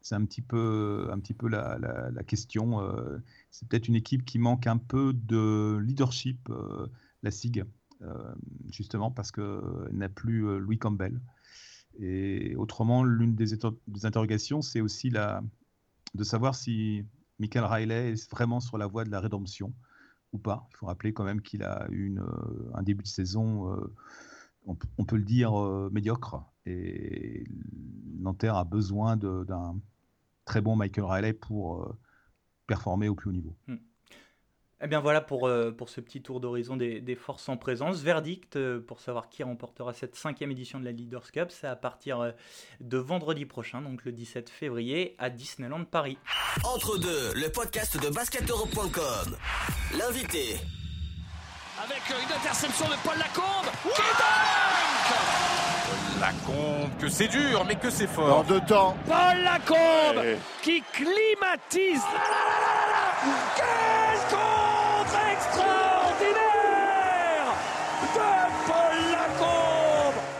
C'est 0.00 0.14
un 0.14 0.24
petit 0.24 0.42
peu, 0.42 1.08
un 1.12 1.18
petit 1.18 1.34
peu 1.34 1.48
la, 1.48 1.78
la 1.78 2.22
question. 2.24 2.80
C'est 3.50 3.68
peut-être 3.68 3.88
une 3.88 3.96
équipe 3.96 4.24
qui 4.24 4.38
manque 4.38 4.66
un 4.66 4.78
peu 4.78 5.12
de 5.12 5.78
leadership, 5.78 6.48
la 7.22 7.30
SIG, 7.30 7.64
justement 8.70 9.10
parce 9.10 9.32
qu'elle 9.32 9.60
n'a 9.92 10.08
plus 10.08 10.58
Louis 10.60 10.78
Campbell. 10.78 11.20
Et 11.98 12.54
autrement, 12.56 13.02
l'une 13.02 13.34
des, 13.34 13.54
interrogations, 14.04 14.62
c'est 14.62 14.80
aussi 14.80 15.10
la, 15.10 15.42
de 16.14 16.24
savoir 16.24 16.54
si 16.54 17.04
Michael 17.38 17.64
Riley 17.64 18.12
est 18.12 18.30
vraiment 18.30 18.60
sur 18.60 18.78
la 18.78 18.86
voie 18.86 19.04
de 19.04 19.10
la 19.10 19.20
rédemption 19.20 19.74
ou 20.32 20.38
pas. 20.38 20.68
Il 20.70 20.76
faut 20.76 20.86
rappeler 20.86 21.12
quand 21.12 21.24
même 21.24 21.42
qu'il 21.42 21.64
a 21.64 21.88
eu 21.90 22.16
un 22.74 22.82
début 22.82 23.02
de 23.02 23.08
saison, 23.08 23.76
on, 24.66 24.76
on, 24.96 25.04
peut 25.04 25.16
le 25.16 25.24
dire, 25.24 25.52
médiocre. 25.90 26.44
Et 26.68 27.44
Nanterre 28.18 28.56
a 28.56 28.64
besoin 28.64 29.16
d'un 29.16 29.80
très 30.44 30.60
bon 30.60 30.76
Michael 30.76 31.04
Riley 31.04 31.32
pour 31.32 31.96
performer 32.66 33.08
au 33.08 33.14
plus 33.14 33.30
haut 33.30 33.32
niveau. 33.32 33.56
Hmm. 33.66 33.76
Eh 34.80 34.86
bien 34.86 35.00
voilà 35.00 35.20
pour, 35.20 35.48
euh, 35.48 35.72
pour 35.72 35.88
ce 35.88 36.00
petit 36.00 36.22
tour 36.22 36.38
d'horizon 36.38 36.76
des, 36.76 37.00
des, 37.00 37.16
forces 37.16 37.48
en 37.48 37.56
présence. 37.56 38.00
Verdict 38.00 38.54
euh, 38.54 38.78
pour 38.80 39.00
savoir 39.00 39.28
qui 39.28 39.42
remportera 39.42 39.92
cette 39.92 40.14
cinquième 40.14 40.52
édition 40.52 40.78
de 40.78 40.84
la 40.84 40.92
Leaders 40.92 41.32
Cup, 41.32 41.50
c'est 41.50 41.66
à 41.66 41.74
partir 41.74 42.20
euh, 42.20 42.30
de 42.80 42.96
vendredi 42.96 43.44
prochain, 43.44 43.82
donc 43.82 44.04
le 44.04 44.12
17 44.12 44.48
février, 44.48 45.16
à 45.18 45.30
Disneyland 45.30 45.84
Paris. 45.84 46.16
Entre 46.62 46.96
deux, 46.96 47.34
le 47.34 47.50
podcast 47.50 48.00
de 48.00 48.08
basketeurope.com. 48.08 49.36
L'invité. 49.98 50.60
Avec 51.82 52.02
une 52.10 52.32
interception 52.32 52.86
de 52.86 52.94
Paul 53.02 53.18
Lacombe 53.18 53.70
qui 53.82 54.02
Paul 55.88 56.20
Lacombe, 56.20 56.97
que 57.08 57.14
c'est 57.14 57.28
dur, 57.28 57.64
mais 57.66 57.76
que 57.76 57.88
c'est 57.88 58.06
fort. 58.06 58.40
En 58.40 58.42
deux 58.42 58.60
temps. 58.60 58.94
Paul 59.06 59.42
Lacombe 59.42 60.36
qui 60.62 60.82
climatise. 60.92 62.02
Quel 63.56 63.64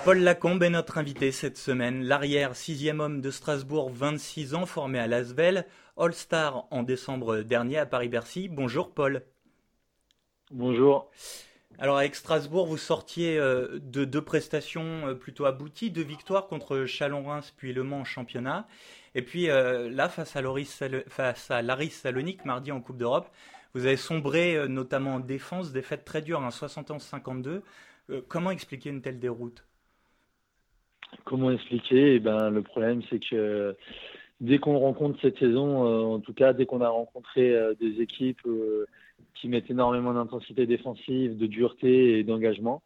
Paul 0.04 0.18
Lacombe 0.20 0.62
est 0.62 0.70
notre 0.70 0.98
invité 0.98 1.32
cette 1.32 1.58
semaine. 1.58 2.02
L'arrière, 2.02 2.56
sixième 2.56 3.00
homme 3.00 3.20
de 3.20 3.30
Strasbourg, 3.30 3.90
26 3.90 4.54
ans, 4.54 4.64
formé 4.64 4.98
à 4.98 5.06
Lasvel, 5.06 5.66
All-Star 5.98 6.66
en 6.70 6.82
décembre 6.82 7.38
dernier 7.40 7.78
à 7.78 7.86
Paris-Bercy. 7.86 8.48
Bonjour 8.48 8.92
Paul. 8.92 9.22
Bonjour. 10.50 11.10
Alors 11.80 11.98
avec 11.98 12.16
Strasbourg, 12.16 12.66
vous 12.66 12.76
sortiez 12.76 13.38
euh, 13.38 13.78
de 13.80 14.04
deux 14.04 14.20
prestations 14.20 15.06
euh, 15.06 15.14
plutôt 15.14 15.44
abouties, 15.44 15.92
deux 15.92 16.02
victoires 16.02 16.48
contre 16.48 16.86
Chalon-Reims 16.86 17.54
puis 17.56 17.72
Le 17.72 17.84
Mans 17.84 18.00
en 18.00 18.04
championnat. 18.04 18.66
Et 19.14 19.22
puis 19.22 19.48
euh, 19.48 19.88
là, 19.88 20.08
face 20.08 20.34
à, 20.34 20.42
Loris, 20.42 20.82
Laris 20.82 21.90
Salonique, 21.90 22.44
mardi 22.44 22.72
en 22.72 22.80
Coupe 22.80 22.98
d'Europe, 22.98 23.28
vous 23.74 23.86
avez 23.86 23.96
sombré 23.96 24.68
notamment 24.68 25.16
en 25.16 25.20
défense, 25.20 25.70
défaite 25.70 26.04
très 26.04 26.20
dure, 26.20 26.42
un 26.42 26.48
71-52. 26.48 27.60
comment 28.26 28.50
expliquer 28.50 28.90
une 28.90 29.02
telle 29.02 29.20
déroute? 29.20 29.64
Comment 31.24 31.52
expliquer? 31.52 32.16
Eh 32.16 32.18
ben, 32.18 32.50
Le 32.50 32.62
problème, 32.62 33.02
c'est 33.08 33.20
que 33.20 33.76
dès 34.40 34.58
qu'on 34.58 34.78
rencontre 34.78 35.18
cette 35.20 35.38
saison, 35.38 35.86
euh, 35.86 36.16
en 36.16 36.20
tout 36.20 36.34
cas, 36.34 36.52
dès 36.52 36.66
qu'on 36.66 36.80
a 36.80 36.88
rencontré 36.88 37.54
euh, 37.54 37.74
des 37.80 38.00
équipes 38.00 38.46
euh, 38.46 38.86
qui 39.34 39.48
mettent 39.48 39.70
énormément 39.70 40.14
d'intensité 40.14 40.66
défensive, 40.66 41.36
de 41.36 41.46
dureté 41.46 42.18
et 42.18 42.24
d'engagement, 42.24 42.82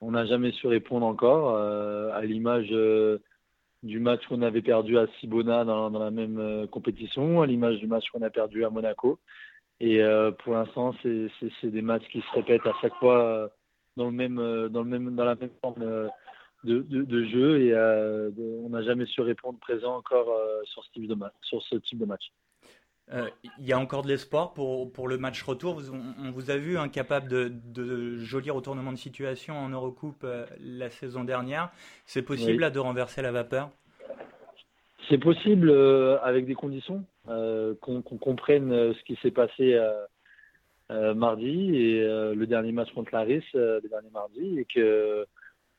on 0.00 0.12
n'a 0.12 0.26
jamais 0.26 0.52
su 0.52 0.66
répondre 0.66 1.06
encore, 1.06 1.56
à 1.56 2.22
l'image 2.22 2.74
du 3.84 4.00
match 4.00 4.26
qu'on 4.26 4.42
avait 4.42 4.62
perdu 4.62 4.98
à 4.98 5.06
Sibona 5.20 5.64
dans, 5.64 5.90
la 5.90 6.10
même 6.10 6.66
compétition, 6.72 7.40
à 7.40 7.46
l'image 7.46 7.78
du 7.78 7.86
match 7.86 8.10
qu'on 8.10 8.22
a 8.22 8.30
perdu 8.30 8.64
à 8.64 8.70
Monaco. 8.70 9.20
Et 9.78 10.02
pour 10.42 10.54
l'instant, 10.54 10.92
c'est 11.04 11.70
des 11.70 11.82
matchs 11.82 12.08
qui 12.10 12.20
se 12.20 12.34
répètent 12.34 12.66
à 12.66 12.72
chaque 12.80 12.94
fois 12.94 13.52
dans, 13.96 14.06
le 14.06 14.10
même, 14.10 14.68
dans, 14.70 14.82
le 14.82 14.88
même, 14.88 15.14
dans 15.14 15.24
la 15.24 15.36
même 15.36 15.50
forme 15.60 16.08
de, 16.64 17.24
jeu 17.24 17.60
et 17.60 17.72
euh, 17.72 18.30
on 18.64 18.70
n'a 18.70 18.82
jamais 18.82 19.06
su 19.06 19.20
répondre 19.20 19.58
présent 19.58 19.96
encore 19.96 20.30
euh, 20.30 20.62
sur, 20.64 20.84
ce 20.84 20.90
type 20.92 21.06
de 21.06 21.14
match, 21.14 21.32
sur 21.42 21.62
ce 21.62 21.76
type 21.76 21.98
de 21.98 22.04
match. 22.04 22.32
Euh, 23.12 23.28
il 23.58 23.66
y 23.66 23.72
a 23.72 23.78
encore 23.78 24.02
de 24.02 24.08
l'espoir 24.08 24.54
pour, 24.54 24.90
pour 24.92 25.08
le 25.08 25.18
match 25.18 25.42
retour. 25.42 25.82
On, 26.18 26.30
vous 26.30 26.50
a 26.50 26.56
vu 26.56 26.78
incapable 26.78 27.28
de, 27.28 27.52
de 27.66 28.16
jolis 28.18 28.50
retournements 28.50 28.92
de 28.92 28.96
situation 28.96 29.58
en 29.58 29.68
Eurocoupe 29.68 30.24
la 30.60 30.88
saison 30.88 31.24
dernière. 31.24 31.70
C'est 32.06 32.22
possible 32.22 32.70
de 32.70 32.78
renverser 32.78 33.20
la 33.20 33.32
vapeur? 33.32 33.70
C'est 35.08 35.18
possible 35.18 35.70
avec 36.22 36.46
des 36.46 36.54
conditions, 36.54 37.04
qu'on 37.26 38.02
comprenne 38.02 38.94
ce 38.94 39.02
qui 39.02 39.18
s'est 39.20 39.32
passé 39.32 39.76
mardi 40.88 41.76
et 41.76 42.00
le 42.02 42.46
dernier 42.46 42.70
match 42.70 42.92
contre 42.94 43.12
Laris 43.12 43.44
le 43.52 43.80
dernier 43.88 44.10
mardi 44.10 44.60
et 44.60 44.64
que 44.64 45.26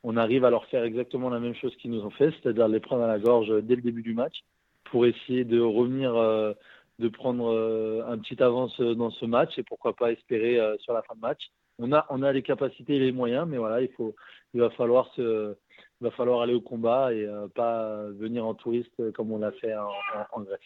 on 0.04 0.18
arrive 0.18 0.46
à 0.46 0.50
leur 0.50 0.66
faire 0.66 0.84
exactement 0.84 1.30
la 1.30 1.39
même 1.39 1.56
chose 1.56 1.76
qu'ils 1.78 1.92
nous 1.92 2.04
ont 2.04 2.10
fait, 2.12 2.32
c'est-à-dire 2.32 2.68
les 2.68 2.80
prendre 2.80 3.04
à 3.04 3.08
la 3.08 3.20
gorge 3.20 3.50
dès 3.63 3.76
le 3.76 3.82
début 3.82 4.04
du 4.04 4.13
match 4.13 4.44
pour 4.86 5.06
essayer 5.06 5.46
de 5.46 5.60
revenir, 5.60 6.16
euh, 6.16 6.54
de 7.00 7.08
prendre 7.08 7.52
euh, 7.52 8.04
un 8.06 8.18
petit 8.18 8.42
avance 8.44 8.80
dans 8.80 9.10
ce 9.12 9.26
match 9.26 9.58
et 9.58 9.63
pourquoi 9.63 9.96
pas 9.96 10.12
espérer 10.12 10.60
euh, 10.60 10.78
sur 10.80 10.94
la 10.94 11.02
fin 11.04 11.16
de 11.16 11.22
match. 11.22 11.42
On 11.80 11.92
a, 11.94 12.06
on 12.10 12.22
a 12.22 12.32
les 12.32 12.44
capacités 12.44 12.98
et 12.98 13.00
les 13.00 13.12
moyens, 13.12 13.48
mais 13.48 13.58
voilà, 13.58 13.82
il 13.82 13.89
faut, 13.94 14.13
va 14.54 14.70
falloir 14.70 15.10
aller 16.42 16.54
au 16.54 16.62
combat 16.62 17.13
et 17.13 17.28
pas 17.56 18.04
venir 18.12 18.46
en 18.46 18.54
touriste 18.54 19.12
comme 19.13 19.32
on 19.32 19.39
l'a 19.39 19.52
fait 19.54 19.74
en 19.76 20.42
Grèce. 20.42 20.60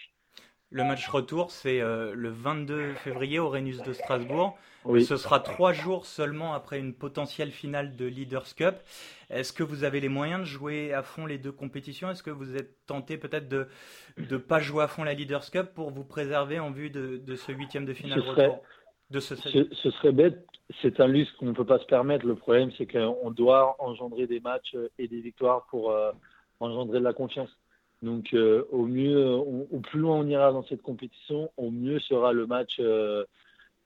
Le 0.69 0.83
match 0.83 1.07
retour, 1.07 1.49
c'est 1.49 1.79
euh, 1.79 2.13
le 2.13 2.29
22 2.29 2.93
février 2.95 3.39
au 3.39 3.49
Rhenus 3.49 3.81
de 3.83 3.93
Strasbourg. 3.93 4.57
Ce 4.99 5.15
sera 5.17 5.39
trois 5.39 5.71
jours 5.71 6.05
seulement 6.05 6.53
après 6.53 6.79
une 6.79 6.93
potentielle 6.93 7.51
finale 7.51 7.95
de 7.95 8.05
Leaders 8.05 8.55
Cup. 8.55 8.75
Est-ce 9.29 9.53
que 9.53 9.63
vous 9.63 9.83
avez 9.83 9.99
les 9.99 10.09
moyens 10.09 10.41
de 10.41 10.45
jouer 10.45 10.93
à 10.93 11.03
fond 11.03 11.25
les 11.25 11.37
deux 11.37 11.51
compétitions? 11.51 12.09
Est-ce 12.09 12.23
que 12.23 12.31
vous 12.31 12.55
êtes 12.55 12.85
tenté 12.85 13.17
peut-être 13.17 13.47
de 13.47 13.67
ne 14.17 14.37
pas 14.37 14.59
jouer 14.59 14.83
à 14.83 14.87
fond 14.87 15.03
la 15.03 15.13
Leaders 15.13 15.49
Cup 15.51 15.73
pour 15.73 15.89
vous 15.91 16.03
préserver 16.03 16.59
en 16.59 16.71
vue 16.71 16.89
de, 16.89 17.35
ce 17.35 17.51
huitième 17.51 17.85
de 17.85 17.93
finale 17.93 18.21
ce 18.21 18.27
serait, 18.27 18.61
de 19.09 19.19
ce... 19.19 19.35
ce... 19.35 19.91
serait 19.91 20.11
bête. 20.11 20.45
C'est 20.81 20.99
un 20.99 21.07
luxe 21.07 21.31
qu'on 21.33 21.45
ne 21.47 21.53
peut 21.53 21.65
pas 21.65 21.79
se 21.79 21.85
permettre. 21.85 22.25
Le 22.25 22.35
problème, 22.35 22.71
c'est 22.77 22.87
qu'on 22.87 23.31
doit 23.31 23.75
engendrer 23.79 24.27
des 24.27 24.41
matchs 24.41 24.75
et 24.97 25.07
des 25.07 25.21
victoires 25.21 25.65
pour 25.69 25.91
euh, 25.91 26.11
engendrer 26.59 26.99
de 26.99 27.03
la 27.03 27.13
confiance. 27.13 27.49
Donc 28.03 28.33
euh, 28.33 28.63
au 28.71 28.85
mieux, 28.85 29.25
au 29.27 29.79
plus 29.81 29.99
loin 29.99 30.17
on 30.17 30.27
ira 30.27 30.51
dans 30.51 30.63
cette 30.63 30.81
compétition, 30.81 31.49
au 31.57 31.71
mieux 31.71 31.99
sera 31.99 32.31
le 32.31 32.45
match 32.45 32.77
euh, 32.79 33.25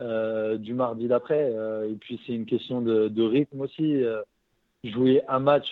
euh, 0.01 0.57
du 0.57 0.73
mardi 0.73 1.07
d'après. 1.07 1.51
et 1.89 1.95
puis 1.95 2.19
c'est 2.25 2.33
une 2.33 2.45
question 2.45 2.81
de, 2.81 3.23
rythme 3.23 3.61
aussi. 3.61 4.03
jouer 4.83 5.21
un 5.29 5.39
match 5.39 5.71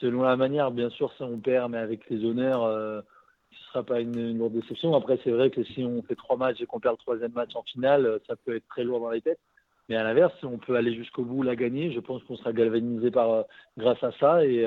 selon 0.00 0.22
la 0.22 0.36
manière, 0.36 0.70
bien 0.70 0.90
sûr, 0.90 1.12
ça 1.16 1.24
on 1.24 1.38
perd, 1.38 1.70
mais 1.70 1.78
avec 1.78 2.10
les 2.10 2.24
honneurs, 2.24 2.62
ce 2.66 2.96
ne 2.98 3.66
sera 3.72 3.82
pas 3.82 4.00
une, 4.00 4.36
lourde 4.36 4.52
déception. 4.52 4.94
Après, 4.94 5.18
c'est 5.24 5.30
vrai 5.30 5.48
que 5.50 5.64
si 5.64 5.82
on 5.84 6.02
fait 6.02 6.16
trois 6.16 6.36
matchs 6.36 6.60
et 6.60 6.66
qu'on 6.66 6.80
perd 6.80 6.96
le 6.96 7.02
troisième 7.02 7.32
match 7.32 7.56
en 7.56 7.62
finale, 7.62 8.20
ça 8.26 8.36
peut 8.36 8.56
être 8.56 8.68
très 8.68 8.84
lourd 8.84 9.00
dans 9.00 9.10
les 9.10 9.22
têtes. 9.22 9.40
Mais 9.88 9.96
à 9.96 10.02
l'inverse, 10.02 10.34
on 10.42 10.58
peut 10.58 10.76
aller 10.76 10.94
jusqu'au 10.94 11.24
bout, 11.24 11.42
la 11.42 11.56
gagner. 11.56 11.92
Je 11.92 12.00
pense 12.00 12.22
qu'on 12.24 12.36
sera 12.36 12.52
galvanisé 12.52 13.10
par, 13.10 13.44
grâce 13.78 14.02
à 14.02 14.12
ça. 14.20 14.44
Et, 14.44 14.66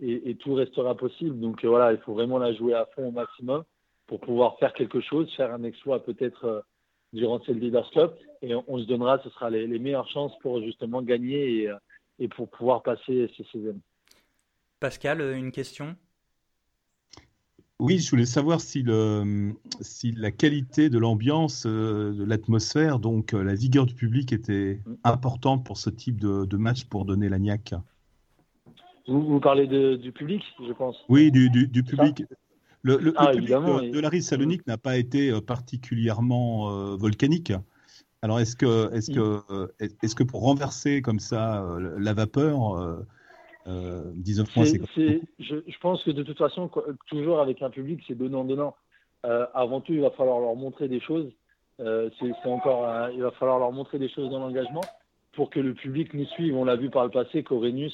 et, 0.00 0.36
tout 0.36 0.54
restera 0.54 0.96
possible. 0.96 1.38
Donc 1.40 1.64
euh, 1.64 1.68
voilà, 1.68 1.92
il 1.92 1.98
faut 1.98 2.14
vraiment 2.14 2.38
la 2.38 2.52
jouer 2.54 2.74
à 2.74 2.86
fond 2.94 3.08
au 3.08 3.10
maximum 3.10 3.64
pour 4.06 4.20
pouvoir 4.20 4.58
faire 4.58 4.72
quelque 4.72 5.00
chose, 5.00 5.32
faire 5.36 5.52
un 5.52 5.64
exploit 5.64 6.04
peut-être 6.04 6.44
euh, 6.44 6.60
durant 7.12 7.40
cette 7.44 7.56
Leaders 7.56 7.90
Cup. 7.90 8.12
Et 8.42 8.54
on, 8.54 8.78
se 8.78 8.84
donnera, 8.84 9.20
ce 9.22 9.30
sera 9.30 9.50
les, 9.50 9.66
meilleures 9.78 10.08
chances 10.08 10.32
pour 10.40 10.62
justement 10.62 11.02
gagner 11.02 11.62
et, 11.62 11.68
euh, 11.68 11.76
et 12.18 12.28
pour 12.28 12.48
pouvoir 12.48 12.82
passer 12.82 13.30
ces 13.36 13.44
saisons. 13.52 13.80
Pascal, 14.80 15.20
une 15.20 15.50
question? 15.50 15.96
Oui, 17.80 17.98
je 17.98 18.10
voulais 18.10 18.26
savoir 18.26 18.60
si, 18.60 18.82
le, 18.82 19.52
si 19.80 20.12
la 20.12 20.32
qualité 20.32 20.90
de 20.90 20.98
l'ambiance, 20.98 21.64
de 21.64 22.24
l'atmosphère, 22.24 22.98
donc 22.98 23.32
la 23.32 23.54
vigueur 23.54 23.86
du 23.86 23.94
public 23.94 24.32
était 24.32 24.80
mm. 24.84 24.94
importante 25.04 25.64
pour 25.64 25.78
ce 25.78 25.90
type 25.90 26.20
de, 26.20 26.44
de 26.44 26.56
match 26.56 26.84
pour 26.84 27.04
donner 27.04 27.28
la 27.28 27.38
Vous, 29.08 29.40
parlez 29.40 29.66
du 29.96 30.12
public, 30.12 30.44
je 30.66 30.72
pense. 30.72 30.96
Oui, 31.08 31.30
du, 31.30 31.50
public. 31.82 32.24
Le, 32.82 33.12
ah, 33.16 33.32
public 33.32 33.48
de, 33.48 34.00
la 34.00 34.20
Salonique 34.20 34.66
n'a 34.66 34.78
pas 34.78 34.96
été 34.96 35.30
euh, 35.30 35.40
particulièrement 35.40 36.70
euh, 36.70 36.96
volcanique. 36.96 37.52
Alors, 38.22 38.38
est-ce 38.38 38.54
que, 38.54 38.94
est 38.94 39.12
que, 39.12 39.40
euh, 39.50 39.68
est 39.80 40.14
que 40.14 40.24
pour 40.24 40.42
renverser 40.42 41.02
comme 41.02 41.20
ça 41.20 41.64
la 41.98 42.12
vapeur, 42.12 43.04
19 43.66 44.52
points, 44.52 44.64
c'est 44.64 45.20
je, 45.38 45.56
je, 45.66 45.78
pense 45.80 46.02
que 46.02 46.10
de 46.10 46.22
toute 46.22 46.38
façon, 46.38 46.70
toujours 47.06 47.40
avec 47.40 47.62
un 47.62 47.70
public, 47.70 48.02
c'est 48.06 48.16
donnant-donnant. 48.16 48.74
avant 49.22 49.80
tout, 49.80 49.92
il 49.92 50.00
va 50.00 50.10
falloir 50.10 50.40
leur 50.40 50.54
montrer 50.56 50.88
des 50.88 51.00
choses. 51.00 51.30
c'est 51.78 52.46
encore, 52.46 53.10
il 53.14 53.22
va 53.22 53.30
falloir 53.32 53.58
leur 53.58 53.72
montrer 53.72 53.98
des 53.98 54.08
choses 54.08 54.30
dans 54.30 54.40
l'engagement 54.40 54.82
pour 55.38 55.50
que 55.50 55.60
le 55.60 55.72
public 55.72 56.12
nous 56.14 56.26
suive. 56.26 56.56
On 56.56 56.64
l'a 56.64 56.74
vu 56.74 56.90
par 56.90 57.04
le 57.04 57.10
passé 57.10 57.44
euh, 57.48 57.88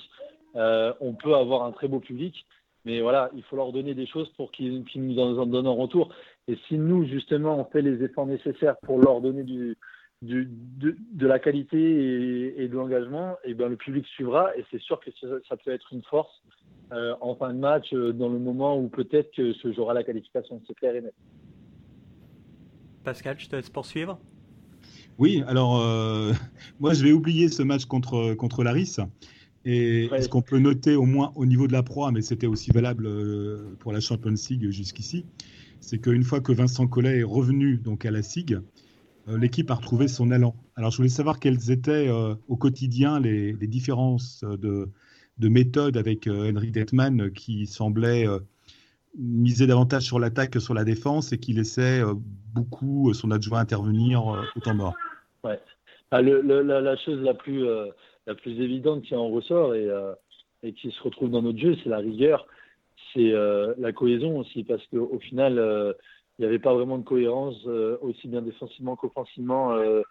on 0.55 1.15
peut 1.15 1.35
avoir 1.35 1.65
un 1.65 1.73
très 1.73 1.89
beau 1.89 2.01
public, 2.01 2.47
mais 2.85 3.01
voilà, 3.01 3.31
il 3.35 3.43
faut 3.45 3.57
leur 3.57 3.73
donner 3.73 3.95
des 3.95 4.07
choses 4.07 4.29
pour 4.37 4.53
qu'ils 4.53 4.85
nous 4.97 5.19
en 5.19 5.47
donnent 5.47 5.67
en 5.67 5.75
retour. 5.75 6.11
Et 6.49 6.59
si 6.69 6.77
nous, 6.77 7.07
justement, 7.07 7.59
on 7.59 7.65
fait 7.65 7.83
les 7.83 8.03
efforts 8.05 8.27
nécessaires 8.27 8.77
pour 8.83 8.99
leur 8.99 9.21
donner 9.23 9.43
du, 9.43 9.77
de, 10.21 11.27
la 11.27 11.39
qualité 11.39 12.63
et, 12.63 12.69
de 12.69 12.75
l'engagement, 12.75 13.33
et 13.45 13.51
eh 13.51 13.55
ben 13.55 13.69
le 13.69 13.77
public 13.77 14.07
suivra. 14.07 14.55
Et 14.57 14.65
c'est 14.71 14.81
sûr 14.81 15.01
que 15.01 15.11
ça, 15.49 15.57
peut 15.57 15.71
être 15.71 15.93
une 15.93 16.03
force 16.03 16.43
en 16.91 17.35
fin 17.37 17.53
de 17.53 17.59
match 17.59 17.93
dans 17.93 18.29
le 18.29 18.39
moment 18.39 18.79
où 18.79 18.89
peut-être 18.89 19.35
que 19.35 19.55
se 19.55 19.73
jouera 19.73 19.95
la 19.95 20.05
qualification. 20.05 20.61
C'est 20.67 20.75
clair 20.75 20.95
et 20.95 21.01
net. 21.01 21.15
Pascal, 23.03 23.39
je 23.39 23.49
te 23.49 23.57
laisse 23.57 23.71
poursuivre. 23.71 24.19
Oui, 25.19 25.43
alors 25.47 25.79
moi 26.81 26.93
je 26.93 27.03
vais 27.03 27.13
oublier 27.13 27.49
ce 27.49 27.63
match 27.63 27.87
contre, 27.87 28.35
contre 28.35 28.63
Laris. 28.63 28.99
Et 29.65 30.11
ce 30.21 30.29
qu'on 30.29 30.43
peut 30.43 30.59
noter 30.59 30.95
au 30.95 31.07
moins 31.07 31.33
au 31.37 31.47
niveau 31.47 31.67
de 31.67 31.73
la 31.73 31.83
proie, 31.83 32.13
mais 32.13 32.21
c'était 32.21 32.47
aussi 32.47 32.71
valable 32.71 33.09
pour 33.79 33.93
la 33.93 34.01
Champions 34.01 34.35
League 34.51 34.71
jusqu'ici, 34.71 35.25
c'est 35.81 35.99
qu'une 35.99 36.23
fois 36.23 36.41
que 36.41 36.53
Vincent 36.53 36.87
Collet 36.87 37.21
est 37.21 37.25
revenu 37.25 37.77
donc 37.77 38.05
à 38.05 38.11
la 38.11 38.23
SIG, 38.23 38.59
euh, 39.29 39.39
l'équipe 39.39 39.71
a 39.71 39.75
retrouvé 39.75 40.09
son 40.09 40.31
allant. 40.31 40.55
Alors, 40.77 40.91
je 40.91 40.99
voulais 40.99 41.09
savoir 41.09 41.39
quelles 41.39 41.71
étaient 41.71 42.09
euh, 42.09 42.35
au 42.49 42.57
quotidien 42.57 43.21
les, 43.21 43.55
différences 43.55 44.45
de, 44.45 44.89
méthode 45.39 45.97
avec 45.97 46.27
euh, 46.27 46.51
Henry 46.51 46.71
Detman 46.71 47.31
qui 47.31 47.67
semblait 47.67 48.27
miser 49.17 49.67
davantage 49.67 50.03
sur 50.03 50.19
l'attaque 50.19 50.51
que 50.51 50.61
sur 50.61 50.75
la 50.75 50.85
défense 50.85 51.33
et 51.33 51.39
qui 51.39 51.53
laissait 51.53 52.03
beaucoup 52.53 53.13
son 53.15 53.31
adjoint 53.31 53.61
intervenir 53.61 54.25
au 54.25 54.61
temps 54.61 54.75
mort. 54.75 54.95
Ouais. 55.45 55.61
Ah, 56.11 56.21
la, 56.23 56.97
chose 56.97 57.21
la 57.21 57.35
plus, 57.35 57.65
la 58.27 58.35
plus 58.35 58.61
évidente 58.61 59.03
qui 59.03 59.15
en 59.15 59.29
ressort 59.29 59.75
et, 59.75 59.89
et 60.63 60.73
qui 60.73 60.91
se 60.91 61.03
retrouve 61.03 61.31
dans 61.31 61.43
notre 61.43 61.59
jeu, 61.59 61.77
c'est 61.83 61.91
la 61.91 61.99
rigueur, 61.99 62.47
c'est 63.13 63.33
la 63.79 63.93
cohésion 63.93 64.39
aussi, 64.39 64.65
parce 64.65 64.85
qu'au 64.87 65.19
final, 65.19 65.95
il 66.39 66.43
n'y 66.43 66.47
avait 66.47 66.59
pas 66.59 66.75
vraiment 66.75 66.99
de 66.99 67.05
cohérence, 67.05 67.57
euh, 67.67 67.97
aussi 68.01 68.29
bien 68.29 68.43
défensivement 68.43 68.97
qu'offensivement, 68.97 69.73
euh, 69.73 70.03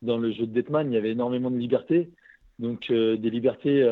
dans 0.00 0.16
le 0.18 0.30
jeu 0.32 0.46
de 0.46 0.52
Detman. 0.52 0.90
Il 0.90 0.94
y 0.94 0.98
avait 0.98 1.10
énormément 1.10 1.50
de 1.50 1.56
liberté. 1.56 2.10
Donc, 2.58 2.90
euh, 2.90 3.16
des 3.16 3.30
libertés, 3.30 3.84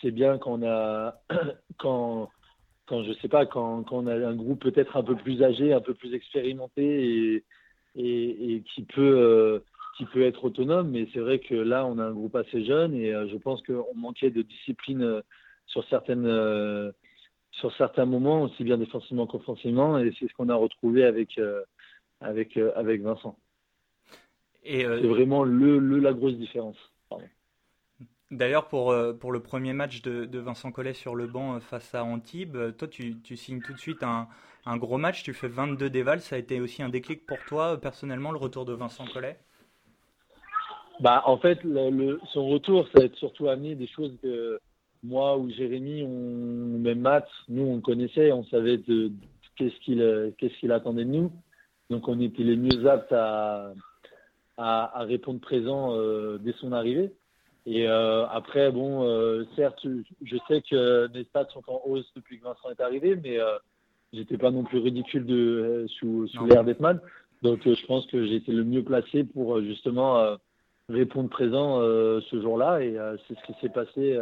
c'est 0.00 0.10
bien 0.10 0.38
quand 0.38 0.60
on 0.60 0.66
a, 0.66 1.20
quand, 1.78 2.30
quand 2.86 3.04
je 3.04 3.12
sais 3.20 3.28
pas, 3.28 3.46
quand, 3.46 3.84
quand 3.84 3.98
on 3.98 4.06
a 4.08 4.14
un 4.14 4.34
groupe 4.34 4.60
peut-être 4.60 4.96
un 4.96 5.04
peu 5.04 5.14
plus 5.14 5.42
âgé, 5.42 5.72
un 5.72 5.80
peu 5.80 5.94
plus 5.94 6.14
expérimenté 6.14 7.44
et, 7.94 8.62
qui 8.74 8.82
peut, 8.82 9.62
qui 10.00 10.06
peut 10.06 10.22
être 10.22 10.44
autonome. 10.44 10.90
Mais 10.90 11.08
c'est 11.12 11.20
vrai 11.20 11.38
que 11.38 11.54
là, 11.54 11.86
on 11.86 11.98
a 11.98 12.04
un 12.04 12.12
groupe 12.12 12.36
assez 12.36 12.64
jeune 12.64 12.94
et 12.94 13.12
je 13.12 13.36
pense 13.36 13.62
qu'on 13.62 13.94
manquait 13.94 14.30
de 14.30 14.42
discipline 14.42 15.22
sur 15.66 15.84
certaines 15.88 16.26
sur 17.52 17.74
certains 17.76 18.06
moments, 18.06 18.42
aussi 18.42 18.64
bien 18.64 18.78
défensivement 18.78 19.26
qu'offensivement, 19.26 19.98
et 19.98 20.12
c'est 20.18 20.28
ce 20.28 20.34
qu'on 20.34 20.48
a 20.48 20.54
retrouvé 20.54 21.04
avec, 21.04 21.38
euh, 21.38 21.62
avec, 22.20 22.56
euh, 22.56 22.72
avec 22.76 23.02
Vincent. 23.02 23.36
Et 24.62 24.84
euh, 24.84 25.00
c'est 25.00 25.08
vraiment 25.08 25.42
le, 25.42 25.78
le, 25.78 25.98
la 25.98 26.12
grosse 26.12 26.36
différence. 26.36 26.76
D'ailleurs, 28.30 28.68
pour, 28.68 28.94
pour 29.18 29.32
le 29.32 29.40
premier 29.42 29.72
match 29.72 30.02
de, 30.02 30.24
de, 30.24 30.38
Vincent 30.38 30.70
Collet 30.70 30.94
sur 30.94 31.16
le 31.16 31.26
banc 31.26 31.58
face 31.58 31.96
à 31.96 32.04
Antibes, 32.04 32.56
toi, 32.76 32.86
tu, 32.86 33.20
tu 33.22 33.36
signes 33.36 33.60
tout 33.60 33.72
de 33.72 33.78
suite 33.78 34.04
un, 34.04 34.28
un, 34.66 34.76
gros 34.76 34.98
match, 34.98 35.24
tu 35.24 35.34
fais 35.34 35.48
22 35.48 35.90
dévals. 35.90 36.20
Ça 36.20 36.36
a 36.36 36.38
été 36.38 36.60
aussi 36.60 36.80
un 36.80 36.88
déclic 36.88 37.26
pour 37.26 37.38
toi, 37.48 37.80
personnellement, 37.80 38.30
le 38.30 38.38
retour 38.38 38.64
de 38.64 38.72
Vincent 38.72 39.04
Collet? 39.12 39.36
Bah, 41.00 41.22
En 41.26 41.38
fait, 41.38 41.62
le, 41.64 42.20
son 42.32 42.48
retour, 42.48 42.86
ça 42.94 43.02
a 43.02 43.08
surtout 43.16 43.48
amené 43.48 43.74
des 43.74 43.86
choses 43.86 44.12
que 44.22 44.60
moi 45.02 45.38
ou 45.38 45.50
Jérémy, 45.50 46.02
on, 46.02 46.78
même 46.78 47.00
Matt, 47.00 47.28
nous 47.48 47.62
on 47.62 47.80
connaissait, 47.80 48.32
on 48.32 48.44
savait 48.44 48.78
de, 48.78 49.10
qu'est-ce 49.56 49.78
qu'il 49.80 50.34
qu'est-ce 50.38 50.58
qu'il 50.58 50.72
attendait 50.72 51.04
de 51.04 51.10
nous. 51.10 51.32
Donc 51.88 52.08
on 52.08 52.20
était 52.20 52.42
les 52.42 52.56
mieux 52.56 52.86
aptes 52.86 53.12
à, 53.12 53.72
à, 54.56 55.04
répondre 55.04 55.40
présent 55.40 55.94
euh, 55.94 56.38
dès 56.38 56.52
son 56.60 56.72
arrivée. 56.72 57.12
Et 57.66 57.88
euh, 57.88 58.26
après, 58.28 58.70
bon, 58.72 59.04
euh, 59.04 59.44
certes, 59.56 59.86
je 60.22 60.36
sais 60.48 60.62
que 60.62 61.08
mes 61.12 61.24
stats 61.24 61.48
sont 61.52 61.62
en 61.68 61.82
hausse 61.84 62.10
depuis 62.16 62.38
que 62.38 62.44
Vincent 62.44 62.70
est 62.70 62.80
arrivé, 62.80 63.16
mais 63.16 63.38
j'étais 64.12 64.38
pas 64.38 64.50
non 64.50 64.64
plus 64.64 64.78
ridicule 64.78 65.26
de, 65.26 65.86
sous, 65.98 66.28
sous 66.28 66.46
l'ère 66.46 66.64
d'Etman. 66.64 67.00
Donc 67.42 67.60
je 67.64 67.86
pense 67.86 68.06
que 68.06 68.18
été 68.18 68.52
le 68.52 68.64
mieux 68.64 68.84
placé 68.84 69.24
pour 69.24 69.60
justement 69.62 70.36
répondre 70.90 71.28
présent 71.28 71.80
ce 71.80 72.40
jour-là. 72.40 72.82
Et 72.82 72.96
c'est 73.26 73.38
ce 73.38 73.44
qui 73.46 73.54
s'est 73.60 73.68
passé 73.68 74.18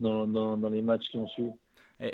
dans, 0.00 0.68
les 0.70 0.82
matchs 0.82 1.08
qui 1.10 1.18
ont 1.18 1.28
suivi. 1.28 1.50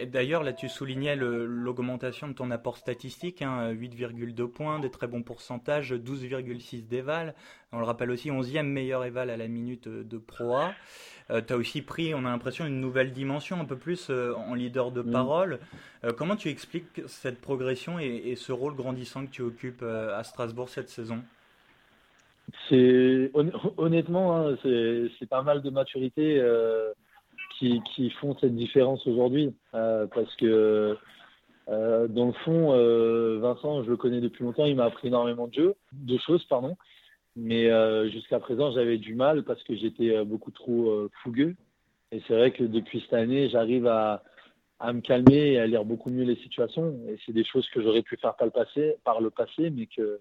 D'ailleurs, 0.06 0.42
là, 0.42 0.52
tu 0.52 0.68
soulignais 0.68 1.16
l'augmentation 1.16 2.28
de 2.28 2.34
ton 2.34 2.50
apport 2.50 2.76
statistique, 2.76 3.40
8,2 3.40 4.42
hein, 4.42 4.50
points, 4.54 4.78
des 4.80 4.90
très 4.90 5.06
bons 5.06 5.22
pourcentages, 5.22 5.94
12,6 5.94 6.86
d'éval. 6.86 7.34
On 7.72 7.78
le 7.78 7.86
rappelle 7.86 8.10
aussi, 8.10 8.30
11e 8.30 8.64
meilleur 8.64 9.04
éval 9.04 9.30
à 9.30 9.38
la 9.38 9.48
minute 9.48 9.88
de 9.88 10.18
Pro 10.18 10.56
A. 10.56 10.74
Euh, 11.30 11.40
tu 11.46 11.52
as 11.52 11.56
aussi 11.56 11.82
pris, 11.82 12.14
on 12.14 12.18
a 12.24 12.30
l'impression, 12.30 12.66
une 12.66 12.80
nouvelle 12.80 13.12
dimension, 13.12 13.60
un 13.60 13.64
peu 13.64 13.76
plus 13.76 14.08
euh, 14.10 14.34
en 14.34 14.54
leader 14.54 14.90
de 14.92 15.02
mm. 15.02 15.10
parole. 15.10 15.58
Euh, 16.04 16.12
comment 16.12 16.36
tu 16.36 16.48
expliques 16.48 17.02
cette 17.06 17.40
progression 17.40 17.98
et, 17.98 18.34
ce 18.36 18.52
rôle 18.52 18.74
grandissant 18.74 19.24
que 19.26 19.30
tu 19.30 19.42
occupes 19.42 19.82
à 19.82 20.22
Strasbourg 20.22 20.68
cette 20.68 20.88
saison? 20.88 21.22
C'est 22.68 23.30
honnêtement, 23.76 24.36
hein, 24.36 24.56
c'est 24.62 25.28
pas 25.28 25.42
mal 25.42 25.62
de 25.62 25.70
maturité 25.70 26.40
qui, 27.58 28.10
font 28.20 28.36
cette 28.40 28.54
différence 28.54 29.06
aujourd'hui. 29.06 29.54
Euh, 29.74 30.06
parce 30.06 30.34
que 30.36 30.96
euh, 31.68 32.08
dans 32.08 32.26
le 32.26 32.32
fond, 32.32 32.72
euh, 32.72 33.38
Vincent, 33.40 33.82
je 33.84 33.90
le 33.90 33.96
connais 33.96 34.20
depuis 34.20 34.44
longtemps, 34.44 34.64
il 34.64 34.76
m'a 34.76 34.84
appris 34.84 35.08
énormément 35.08 35.48
de 35.48 35.54
jeux, 35.54 35.74
de 35.92 36.18
choses, 36.18 36.44
pardon. 36.44 36.76
Mais 37.36 37.70
jusqu'à 38.10 38.40
présent, 38.40 38.72
j'avais 38.72 38.98
du 38.98 39.14
mal 39.14 39.44
parce 39.44 39.62
que 39.62 39.76
j'étais 39.76 40.24
beaucoup 40.24 40.50
trop 40.50 41.08
fougueux. 41.22 41.54
Et 42.10 42.20
c'est 42.26 42.34
vrai 42.34 42.50
que 42.50 42.64
depuis 42.64 43.00
cette 43.02 43.12
année, 43.12 43.48
j'arrive 43.48 43.86
à, 43.86 44.24
à 44.80 44.92
me 44.92 45.00
calmer 45.00 45.52
et 45.52 45.60
à 45.60 45.66
lire 45.68 45.84
beaucoup 45.84 46.10
mieux 46.10 46.24
les 46.24 46.34
situations. 46.36 46.98
Et 47.06 47.16
c'est 47.24 47.32
des 47.32 47.44
choses 47.44 47.68
que 47.68 47.80
j'aurais 47.80 48.02
pu 48.02 48.16
faire 48.16 48.34
par 48.34 48.46
le 48.46 48.50
passé, 48.50 48.96
par 49.04 49.20
le 49.20 49.30
passé 49.30 49.70
mais 49.70 49.86
que 49.86 50.20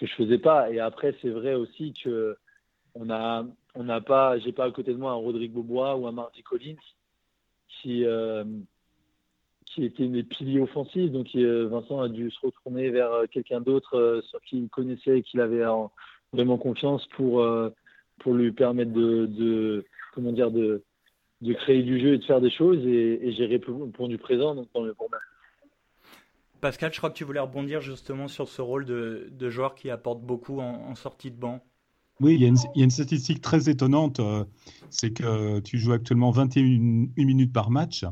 que 0.00 0.06
je 0.06 0.14
faisais 0.14 0.38
pas. 0.38 0.70
Et 0.70 0.80
après, 0.80 1.14
c'est 1.20 1.30
vrai 1.30 1.54
aussi 1.54 1.92
que 2.02 2.36
on 2.94 3.10
a 3.10 3.46
on 3.74 3.84
n'a 3.84 4.00
pas, 4.00 4.38
j'ai 4.38 4.52
pas 4.52 4.64
à 4.64 4.70
côté 4.70 4.92
de 4.92 4.98
moi 4.98 5.12
un 5.12 5.14
Rodrigue 5.14 5.52
Bobois 5.52 5.96
ou 5.96 6.06
un 6.06 6.12
Marty 6.12 6.42
Collins 6.42 6.74
qui, 7.68 8.04
euh, 8.04 8.44
qui 9.66 9.84
était 9.84 10.08
des 10.08 10.24
piliers 10.24 10.60
offensifs. 10.60 11.12
Donc 11.12 11.28
euh, 11.36 11.68
Vincent 11.68 12.00
a 12.00 12.08
dû 12.08 12.30
se 12.30 12.40
retourner 12.44 12.90
vers 12.90 13.12
euh, 13.12 13.26
quelqu'un 13.30 13.60
d'autre 13.60 14.22
sur 14.28 14.40
qui 14.42 14.58
il 14.58 14.68
connaissait 14.68 15.18
et 15.18 15.22
qu'il 15.22 15.40
avait 15.40 15.64
vraiment 16.32 16.58
confiance 16.58 17.06
pour, 17.16 17.46
pour 18.18 18.34
lui 18.34 18.52
permettre 18.52 18.92
de, 18.92 19.26
de, 19.26 19.84
comment 20.14 20.32
dire, 20.32 20.50
de, 20.50 20.82
de 21.42 21.52
créer 21.54 21.82
du 21.82 22.00
jeu 22.00 22.14
et 22.14 22.18
de 22.18 22.24
faire 22.24 22.40
des 22.40 22.50
choses. 22.50 22.84
Et, 22.84 23.28
et 23.28 23.32
j'ai 23.32 23.46
répondu 23.46 24.18
présent. 24.18 24.56
Pascal, 26.60 26.92
je 26.92 26.98
crois 26.98 27.10
que 27.10 27.16
tu 27.16 27.24
voulais 27.24 27.40
rebondir 27.40 27.80
justement 27.80 28.28
sur 28.28 28.48
ce 28.48 28.62
rôle 28.62 28.84
de, 28.84 29.50
joueur 29.50 29.74
qui 29.74 29.90
apporte 29.90 30.20
beaucoup 30.20 30.60
en 30.60 30.94
sortie 30.94 31.30
de 31.30 31.36
banc. 31.36 31.62
Oui, 32.20 32.34
il 32.34 32.42
y, 32.42 32.44
a 32.44 32.84
une, 32.84 32.90
statistique 32.90 33.40
très 33.40 33.70
étonnante, 33.70 34.20
euh, 34.20 34.44
c'est 34.90 35.10
que 35.10 35.58
tu 35.60 35.78
joues 35.78 35.92
actuellement 35.92 36.30
21 36.30 37.08
minutes 37.16 37.52
par 37.52 37.70
match, 37.70 38.04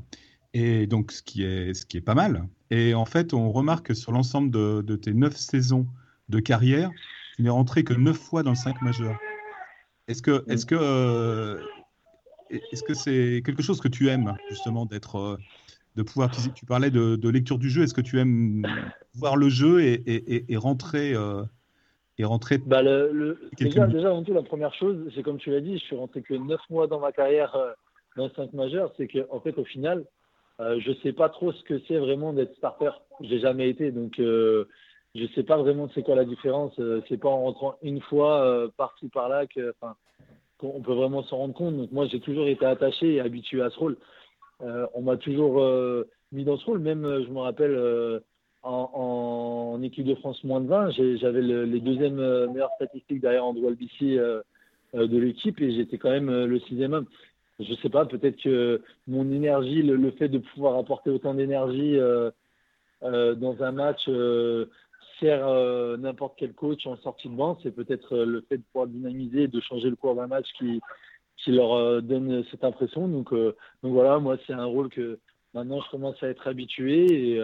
et 0.55 0.87
donc 0.87 1.13
ce 1.13 1.23
qui 1.23 1.43
est, 1.43 2.01
pas 2.01 2.15
mal. 2.15 2.49
Et 2.71 2.95
en 2.95 3.05
fait, 3.05 3.35
on 3.35 3.53
remarque 3.53 3.89
que 3.89 3.95
sur 3.95 4.13
l'ensemble 4.13 4.51
de, 4.51 4.97
tes 4.97 5.13
9 5.13 5.37
saisons 5.37 5.87
de 6.31 6.41
carrière, 6.41 6.91
tu 7.37 7.43
n'es 7.43 7.51
rentré 7.51 7.85
que 7.85 7.93
9 7.93 8.17
fois 8.17 8.43
dans 8.43 8.53
le 8.53 8.57
5 8.57 8.81
majeur. 8.81 9.19
Euh, 10.09 10.41
est-ce 10.49 10.65
que 12.83 12.95
c'est 12.95 13.43
quelque 13.45 13.63
chose 13.63 13.79
que 13.79 13.89
tu 13.89 14.09
aimes 14.09 14.35
justement 14.49 14.87
d'être 14.87 15.17
euh, 15.17 15.37
de 15.99 16.03
pouvoir 16.05 16.31
tu, 16.31 16.65
parlais 16.65 16.91
de, 16.91 17.29
lecture 17.29 17.59
du 17.59 17.69
jeu 17.69 17.83
est-ce 17.83 17.93
que 17.93 18.01
tu 18.01 18.19
aimes 18.19 18.67
voir 19.15 19.37
le 19.37 19.49
jeu 19.49 19.83
et, 19.83 19.93
et, 19.93 20.53
et 20.53 20.57
rentrer 20.57 21.15
et 22.19 22.25
rentrer 22.25 22.59
bah 22.59 22.83
le, 22.83 23.39
déjà, 23.57 23.87
déjà, 23.87 24.09
avant 24.09 24.25
tout, 24.25 24.33
la 24.33 24.43
première 24.43 24.75
chose, 24.75 25.11
c'est 25.15 25.23
comme 25.23 25.39
tu 25.39 25.51
l'as 25.51 25.61
dit, 25.61 25.79
je 25.79 25.85
suis 25.85 25.97
rentré 25.97 26.23
que 26.23 26.35
9 26.35 26.61
mois 26.69 26.89
dans 26.89 26.99
ma 26.99 27.13
carrière 27.13 27.55
euh, 27.55 27.71
dans 28.17 28.25
le 28.25 28.33
5 28.35 28.53
majeur. 28.55 28.93
C'est 28.97 29.07
qu'en 29.07 29.37
en 29.37 29.41
fait, 29.41 29.57
au 29.57 29.65
final, 29.65 30.05
euh, 30.61 30.81
je 30.81 30.93
sais 31.03 31.13
pas 31.13 31.29
trop 31.29 31.53
ce 31.53 31.63
que 31.63 31.81
c'est 31.87 31.99
vraiment 31.99 32.33
d'être 32.33 32.57
starter. 32.57 32.91
J'ai 33.21 33.39
jamais 33.39 33.71
été, 33.71 33.93
donc 33.93 34.19
euh, 34.19 34.65
je 35.15 35.27
sais 35.35 35.45
pas 35.45 35.59
vraiment 35.59 35.89
c'est 35.95 36.03
quoi 36.03 36.17
la 36.17 36.25
différence. 36.25 36.73
Euh, 36.81 37.01
c'est 37.09 37.19
pas 37.19 37.29
en 37.29 37.43
rentrant 37.45 37.77
une 37.83 38.01
fois 38.01 38.43
euh, 38.43 38.69
par-ci 38.77 39.09
par-là 39.09 39.47
que, 39.47 39.73
qu'on 40.59 40.83
peut 40.83 40.95
vraiment 40.95 41.23
s'en 41.23 41.37
rendre 41.37 41.55
compte. 41.55 41.77
Donc 41.77 41.93
moi, 41.93 42.09
j'ai 42.09 42.19
toujours 42.19 42.49
été 42.49 42.67
attaché 42.67 43.15
et 43.15 43.21
habitué 43.21 43.63
à 43.63 43.71
ce 43.71 43.79
rôle. 43.79 43.97
On 44.61 45.03
m'a 45.03 45.17
toujours 45.17 45.63
mis 46.33 46.45
dans 46.45 46.57
ce 46.57 46.65
rôle. 46.67 46.81
Même, 46.81 47.03
je 47.03 47.31
me 47.31 47.39
rappelle 47.41 48.23
en, 48.63 49.81
équipe 49.83 50.07
de 50.07 50.15
France 50.17 50.43
moins 50.45 50.61
de 50.61 50.69
20. 50.69 50.91
J'avais 51.19 51.43
les 51.43 51.81
deuxièmes 51.81 52.19
euh, 52.19 52.49
meilleures 52.49 52.75
statistiques 52.77 53.21
derrière 53.21 53.45
Andrew 53.45 53.67
Albici 53.69 54.19
euh, 54.19 54.41
euh, 54.95 55.07
de 55.07 55.19
l'équipe 55.19 55.61
et 55.61 55.73
j'étais 55.73 55.99
quand 55.99 56.11
même 56.11 56.45
le 56.45 56.61
sixième 56.61 56.93
homme. 56.93 57.07
Je 57.61 57.75
sais 57.75 57.89
pas, 57.89 58.05
peut-être 58.05 58.41
que 58.41 58.83
mon 59.09 59.33
énergie, 59.33 59.83
le, 59.83 60.11
fait 60.13 60.29
de 60.29 60.39
pouvoir 60.39 60.79
apporter 60.79 61.11
autant 61.11 61.35
d'énergie 61.35 61.99
dans 63.03 63.57
un 63.61 63.73
match 63.73 64.09
sert 65.19 65.99
n'importe 65.99 66.35
quel 66.37 66.53
coach 66.53 66.87
en 66.87 66.97
sortie 66.99 67.29
de 67.29 67.35
banc. 67.35 67.59
C'est 67.65 67.75
peut-être 67.75 68.17
le 68.17 68.43
fait 68.43 68.59
de 68.59 68.63
pouvoir 68.73 68.87
dynamiser 68.87 69.49
de 69.49 69.61
changer 69.61 69.91
le 69.91 69.97
cours 69.97 70.15
d'un 70.15 70.29
match 70.29 70.47
qui, 70.57 70.81
qui 71.39 71.53
leur 71.53 72.03
donne 72.03 72.45
cette 72.51 72.65
impression. 72.65 73.09
Donc, 73.09 73.33
donc 73.33 73.93
voilà, 73.93 74.19
moi, 74.19 74.37
c'est 74.47 74.53
un 74.53 74.65
rôle 74.65 74.89
que, 74.89 75.19
maintenant, 75.55 75.81
je 75.81 75.91
commence 75.91 76.21
à 76.23 76.29
être 76.29 76.47
habitué 76.47 77.07
et 77.35 77.41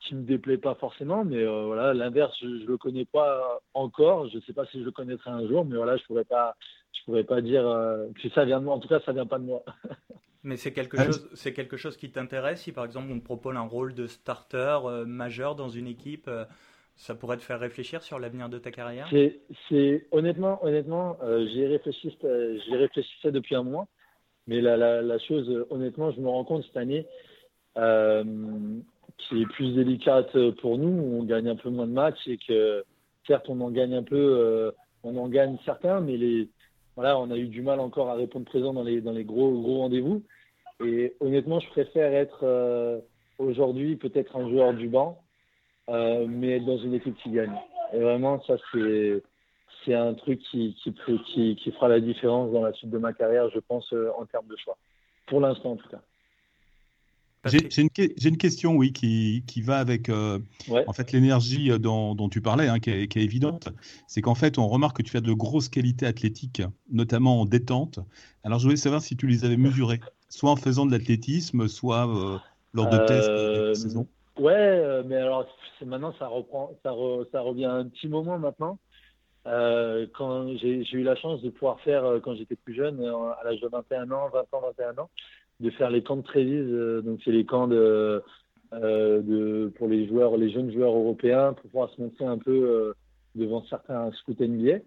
qui 0.00 0.14
me 0.14 0.22
déplaît 0.22 0.58
pas 0.58 0.74
forcément, 0.76 1.24
mais 1.24 1.44
voilà, 1.44 1.92
l'inverse, 1.92 2.36
je, 2.40 2.46
ne 2.46 2.66
le 2.66 2.76
connais 2.76 3.04
pas 3.04 3.60
encore. 3.74 4.28
Je 4.28 4.38
sais 4.46 4.52
pas 4.52 4.66
si 4.66 4.78
je 4.78 4.84
le 4.84 4.92
connaîtrai 4.92 5.30
un 5.30 5.46
jour, 5.48 5.64
mais 5.64 5.76
voilà, 5.76 5.96
je 5.96 6.04
pourrais 6.04 6.24
pas, 6.24 6.54
je 6.92 7.04
pourrais 7.04 7.24
pas 7.24 7.40
dire 7.40 7.64
que 8.22 8.28
ça 8.30 8.44
vient 8.44 8.60
de 8.60 8.64
moi. 8.64 8.74
En 8.74 8.78
tout 8.78 8.88
cas, 8.88 9.00
ça 9.00 9.12
vient 9.12 9.26
pas 9.26 9.38
de 9.38 9.44
moi. 9.44 9.64
Mais 10.44 10.56
c'est 10.56 10.72
quelque, 10.72 10.96
chose, 10.96 11.28
c'est 11.34 11.52
quelque 11.52 11.76
chose 11.76 11.96
qui 11.96 12.12
t'intéresse 12.12 12.60
si 12.60 12.70
par 12.70 12.84
exemple 12.84 13.08
on 13.10 13.18
te 13.18 13.24
propose 13.24 13.56
un 13.56 13.62
rôle 13.62 13.94
de 13.94 14.06
starter 14.06 14.78
majeur 15.04 15.56
dans 15.56 15.68
une 15.68 15.88
équipe 15.88 16.30
ça 16.96 17.14
pourrait 17.14 17.36
te 17.36 17.42
faire 17.42 17.60
réfléchir 17.60 18.02
sur 18.02 18.18
l'avenir 18.18 18.48
de 18.48 18.58
ta 18.58 18.70
carrière? 18.70 19.08
C'est, 19.68 20.06
Honnêtement, 20.10 20.64
honnêtement 20.64 21.18
euh, 21.22 21.46
j'y, 21.46 21.66
réfléchi, 21.66 22.16
euh, 22.24 22.58
réfléchissais 22.70 23.30
depuis 23.30 23.54
un 23.54 23.62
mois. 23.62 23.86
Mais 24.48 24.60
la, 24.60 25.18
chose, 25.18 25.66
honnêtement, 25.70 26.12
je 26.12 26.20
me 26.20 26.28
rends 26.28 26.44
compte 26.44 26.64
cette 26.64 26.76
année 26.76 27.04
euh, 27.76 28.24
qui 29.18 29.42
est 29.42 29.46
plus 29.46 29.74
délicate 29.74 30.38
pour 30.60 30.78
nous. 30.78 30.88
On 30.88 31.24
gagne 31.24 31.48
un 31.48 31.56
peu 31.56 31.68
moins 31.68 31.86
de 31.86 31.92
matchs 31.92 32.26
et 32.26 32.38
que, 32.38 32.84
certes, 33.26 33.46
on 33.48 33.60
en 33.60 33.70
gagne 33.70 33.94
un 33.94 34.04
peu, 34.04 34.72
on 35.02 35.16
en 35.16 35.28
gagne 35.28 35.58
certains, 35.64 36.00
mais 36.00 36.46
voilà, 36.94 37.18
on 37.18 37.32
a 37.32 37.36
eu 37.36 37.48
du 37.48 37.60
mal 37.60 37.80
encore 37.80 38.08
à 38.08 38.14
répondre 38.14 38.46
présent 38.46 38.72
dans 38.72 38.84
les, 38.84 39.00
dans 39.00 39.10
les 39.10 39.24
gros, 39.24 39.50
gros 39.50 39.78
rendez-vous. 39.78 40.22
Et 40.84 41.16
honnêtement, 41.18 41.58
je 41.58 41.68
préfère 41.70 42.14
être 42.14 43.02
aujourd'hui 43.38 43.96
peut-être 43.96 44.36
un 44.36 44.48
joueur 44.48 44.74
du 44.74 44.88
banc 44.88 45.25
euh, 45.88 46.26
mais 46.28 46.56
être 46.56 46.64
dans 46.64 46.78
une 46.78 46.94
équipe 46.94 47.16
qui 47.22 47.30
gagne. 47.30 47.54
Et 47.92 48.00
vraiment, 48.00 48.42
ça, 48.44 48.56
c'est, 48.72 49.22
c'est 49.84 49.94
un 49.94 50.14
truc 50.14 50.40
qui, 50.50 50.76
qui, 50.82 50.92
qui, 51.32 51.56
qui, 51.56 51.72
fera 51.72 51.88
la 51.88 52.00
différence 52.00 52.52
dans 52.52 52.62
la 52.62 52.72
suite 52.72 52.90
de 52.90 52.98
ma 52.98 53.12
carrière, 53.12 53.48
je 53.54 53.60
pense, 53.60 53.92
euh, 53.92 54.10
en 54.18 54.26
termes 54.26 54.48
de 54.48 54.56
choix. 54.56 54.76
Pour 55.26 55.40
l'instant, 55.40 55.72
en 55.72 55.76
tout 55.76 55.88
cas. 55.88 56.00
J'ai, 57.44 57.58
une, 57.80 57.90
j'ai 58.16 58.28
une, 58.28 58.36
question, 58.38 58.74
oui, 58.74 58.92
qui, 58.92 59.44
qui 59.46 59.62
va 59.62 59.78
avec 59.78 60.08
euh, 60.08 60.40
en 60.88 60.92
fait 60.92 61.12
l'énergie 61.12 61.70
dont, 61.78 62.16
dont 62.16 62.28
tu 62.28 62.40
parlais, 62.40 62.66
hein, 62.66 62.80
qui, 62.80 62.90
est, 62.90 63.06
qui, 63.06 63.20
est, 63.20 63.22
évidente. 63.22 63.68
C'est 64.08 64.20
qu'en 64.20 64.34
fait, 64.34 64.58
on 64.58 64.66
remarque 64.66 64.96
que 64.96 65.02
tu 65.04 65.16
as 65.16 65.20
de 65.20 65.32
grosses 65.32 65.68
qualités 65.68 66.06
athlétiques, 66.06 66.62
notamment 66.90 67.42
en 67.42 67.44
détente. 67.44 68.00
Alors, 68.42 68.58
je 68.58 68.64
voulais 68.64 68.76
savoir 68.76 69.00
si 69.00 69.16
tu 69.16 69.28
les 69.28 69.44
avais 69.44 69.56
mesurées, 69.56 70.00
soit 70.28 70.50
en 70.50 70.56
faisant 70.56 70.86
de 70.86 70.90
l'athlétisme, 70.90 71.68
soit 71.68 72.42
lors 72.74 72.88
de 72.88 72.98
tests 73.06 73.30
de 73.30 73.74
saison. 73.74 74.08
Ouais, 74.38 74.52
euh, 74.54 75.02
mais 75.06 75.16
alors 75.16 75.46
maintenant 75.84 76.12
ça 76.18 76.26
reprend, 76.26 76.72
ça, 76.82 76.94
ça 77.32 77.40
revient 77.40 77.64
un 77.64 77.86
petit 77.86 78.08
moment 78.08 78.38
maintenant. 78.38 78.78
Euh, 79.46 80.06
quand 80.14 80.54
j'ai 80.58 80.82
eu 80.92 81.02
la 81.04 81.16
chance 81.16 81.40
de 81.40 81.50
pouvoir 81.50 81.80
faire, 81.80 82.04
euh, 82.04 82.20
quand 82.20 82.34
j'étais 82.34 82.56
plus 82.56 82.74
jeune, 82.74 83.00
à 83.00 83.44
l'âge 83.44 83.60
de 83.60 83.68
21 83.68 84.10
ans, 84.10 84.28
20 84.28 84.40
ans, 84.52 84.60
21 84.78 84.98
ans, 85.02 85.10
de 85.60 85.70
faire 85.70 85.90
les 85.90 86.02
camps 86.02 86.16
de 86.16 86.22
Trévise. 86.22 87.02
donc 87.04 87.20
c'est 87.24 87.30
les 87.30 87.46
camps 87.46 87.66
de, 87.68 88.22
de, 88.72 89.72
pour 89.76 89.88
les 89.88 90.06
joueurs, 90.06 90.36
les 90.36 90.50
jeunes 90.50 90.70
joueurs 90.70 90.94
européens, 90.94 91.54
pour 91.54 91.70
pouvoir 91.70 91.90
se 91.90 92.00
montrer 92.02 92.26
un 92.26 92.38
peu 92.38 92.94
devant 93.36 93.64
certains 93.70 94.10
scouts 94.12 94.36
NBA. 94.38 94.80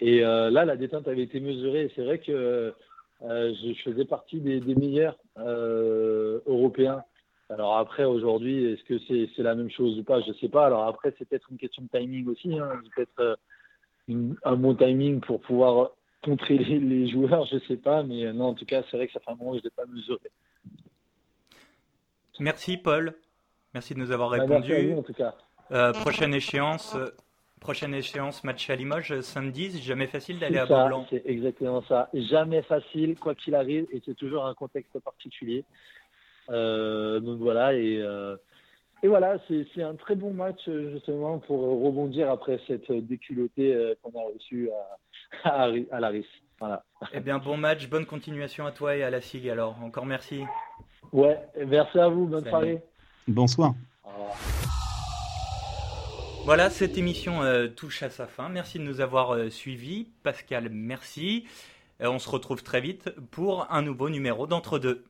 Et 0.00 0.20
là, 0.20 0.64
la 0.64 0.76
détente 0.76 1.06
avait 1.06 1.22
été 1.22 1.38
mesurée. 1.38 1.92
C'est 1.94 2.02
vrai 2.02 2.18
que 2.18 2.74
je 3.20 3.82
faisais 3.84 4.04
partie 4.04 4.40
des, 4.40 4.58
des 4.58 4.74
meilleurs 4.74 5.16
européens 5.36 7.04
alors 7.50 7.78
après, 7.78 8.04
aujourd'hui, 8.04 8.72
est-ce 8.72 8.84
que 8.84 8.98
c'est 9.36 9.42
la 9.42 9.56
même 9.56 9.70
chose 9.70 9.98
ou 9.98 10.04
pas? 10.04 10.20
Je 10.20 10.28
ne 10.28 10.34
sais 10.34 10.48
pas. 10.48 10.66
Alors 10.66 10.86
après, 10.86 11.12
c'est 11.18 11.28
peut-être 11.28 11.50
une 11.50 11.58
question 11.58 11.82
de 11.82 11.98
timing 11.98 12.28
aussi. 12.28 12.56
Hein. 12.56 12.80
Peut-être 12.94 13.18
euh, 13.18 14.34
un 14.44 14.56
bon 14.56 14.74
timing 14.74 15.20
pour 15.20 15.40
pouvoir 15.40 15.90
contrer 16.22 16.58
les, 16.58 17.08
joueurs, 17.08 17.46
je 17.46 17.56
ne 17.56 17.60
sais 17.60 17.76
pas. 17.76 18.04
Mais 18.04 18.26
euh, 18.26 18.32
non, 18.32 18.46
en 18.46 18.54
tout 18.54 18.66
cas, 18.66 18.82
c'est 18.88 18.96
vrai 18.96 19.08
que 19.08 19.12
ça 19.12 19.20
fait 19.20 19.32
un 19.32 19.34
moment 19.34 19.52
que 19.52 19.58
je 19.58 19.64
n'ai 19.64 19.70
pas 19.70 19.86
mesuré. 19.86 20.30
Merci 22.38 22.76
Paul. 22.76 23.14
Merci 23.74 23.94
de 23.94 23.98
nous 23.98 24.12
avoir 24.12 24.30
bah, 24.30 24.38
répondu. 24.38 24.94
en 24.94 25.02
tout 25.02 25.12
cas. 25.12 25.34
Euh, 25.72 25.92
prochaine 25.92 26.34
échéance. 26.34 26.96
Prochaine 27.60 27.94
échéance, 27.94 28.42
match 28.42 28.70
à 28.70 28.76
Limoges 28.76 29.20
samedi. 29.20 29.72
C'est 29.72 29.82
jamais 29.82 30.06
facile 30.06 30.38
d'aller 30.38 30.56
à 30.56 30.64
Blanc. 30.64 31.06
C'est 31.10 31.22
exactement 31.26 31.82
ça. 31.82 32.08
Jamais 32.14 32.62
facile, 32.62 33.18
quoi 33.18 33.34
qu'il 33.34 33.54
arrive, 33.54 33.86
et 33.92 34.00
c'est 34.06 34.14
toujours 34.14 34.46
un 34.46 34.54
contexte 34.54 34.98
particulier. 35.00 35.64
Euh, 36.50 37.20
donc 37.20 37.38
voilà, 37.38 37.74
et, 37.74 37.98
euh, 38.00 38.36
et 39.02 39.08
voilà, 39.08 39.38
c'est 39.48 39.82
un 39.82 39.94
très 39.94 40.14
bon 40.14 40.32
match 40.32 40.68
justement 40.92 41.38
pour 41.38 41.60
rebondir 41.82 42.30
après 42.30 42.60
cette 42.66 42.90
déculottée 42.90 43.74
euh, 43.74 43.94
qu'on 44.02 44.18
a 44.18 44.22
reçue 44.34 44.70
à, 45.44 45.68
à, 45.90 46.00
Laris. 46.00 46.26
Voilà. 46.58 46.84
Eh 47.12 47.20
bien, 47.20 47.38
bon 47.38 47.56
match, 47.56 47.88
bonne 47.88 48.04
continuation 48.04 48.66
à 48.66 48.72
toi 48.72 48.96
et 48.96 49.02
à 49.02 49.10
la 49.10 49.20
SIG 49.20 49.48
alors. 49.48 49.76
Encore 49.82 50.06
merci. 50.06 50.42
Ouais, 51.12 51.38
merci 51.66 51.98
à 51.98 52.08
vous, 52.08 52.26
bonne 52.26 52.44
soirée. 52.44 52.82
Bonsoir. 53.26 53.74
Voilà, 56.44 56.70
cette 56.70 56.98
émission 56.98 57.40
touche 57.76 58.02
à 58.02 58.10
sa 58.10 58.26
fin. 58.26 58.48
Merci 58.48 58.78
de 58.78 58.84
nous 58.84 59.00
avoir 59.00 59.50
suivis. 59.50 60.08
Pascal, 60.22 60.68
merci. 60.70 61.46
on 62.00 62.18
se 62.18 62.28
retrouve 62.28 62.62
très 62.62 62.80
vite 62.80 63.10
pour 63.30 63.70
un 63.70 63.82
nouveau 63.82 64.10
numéro 64.10 64.46
d'entre 64.46 64.78
deux. 64.78 65.04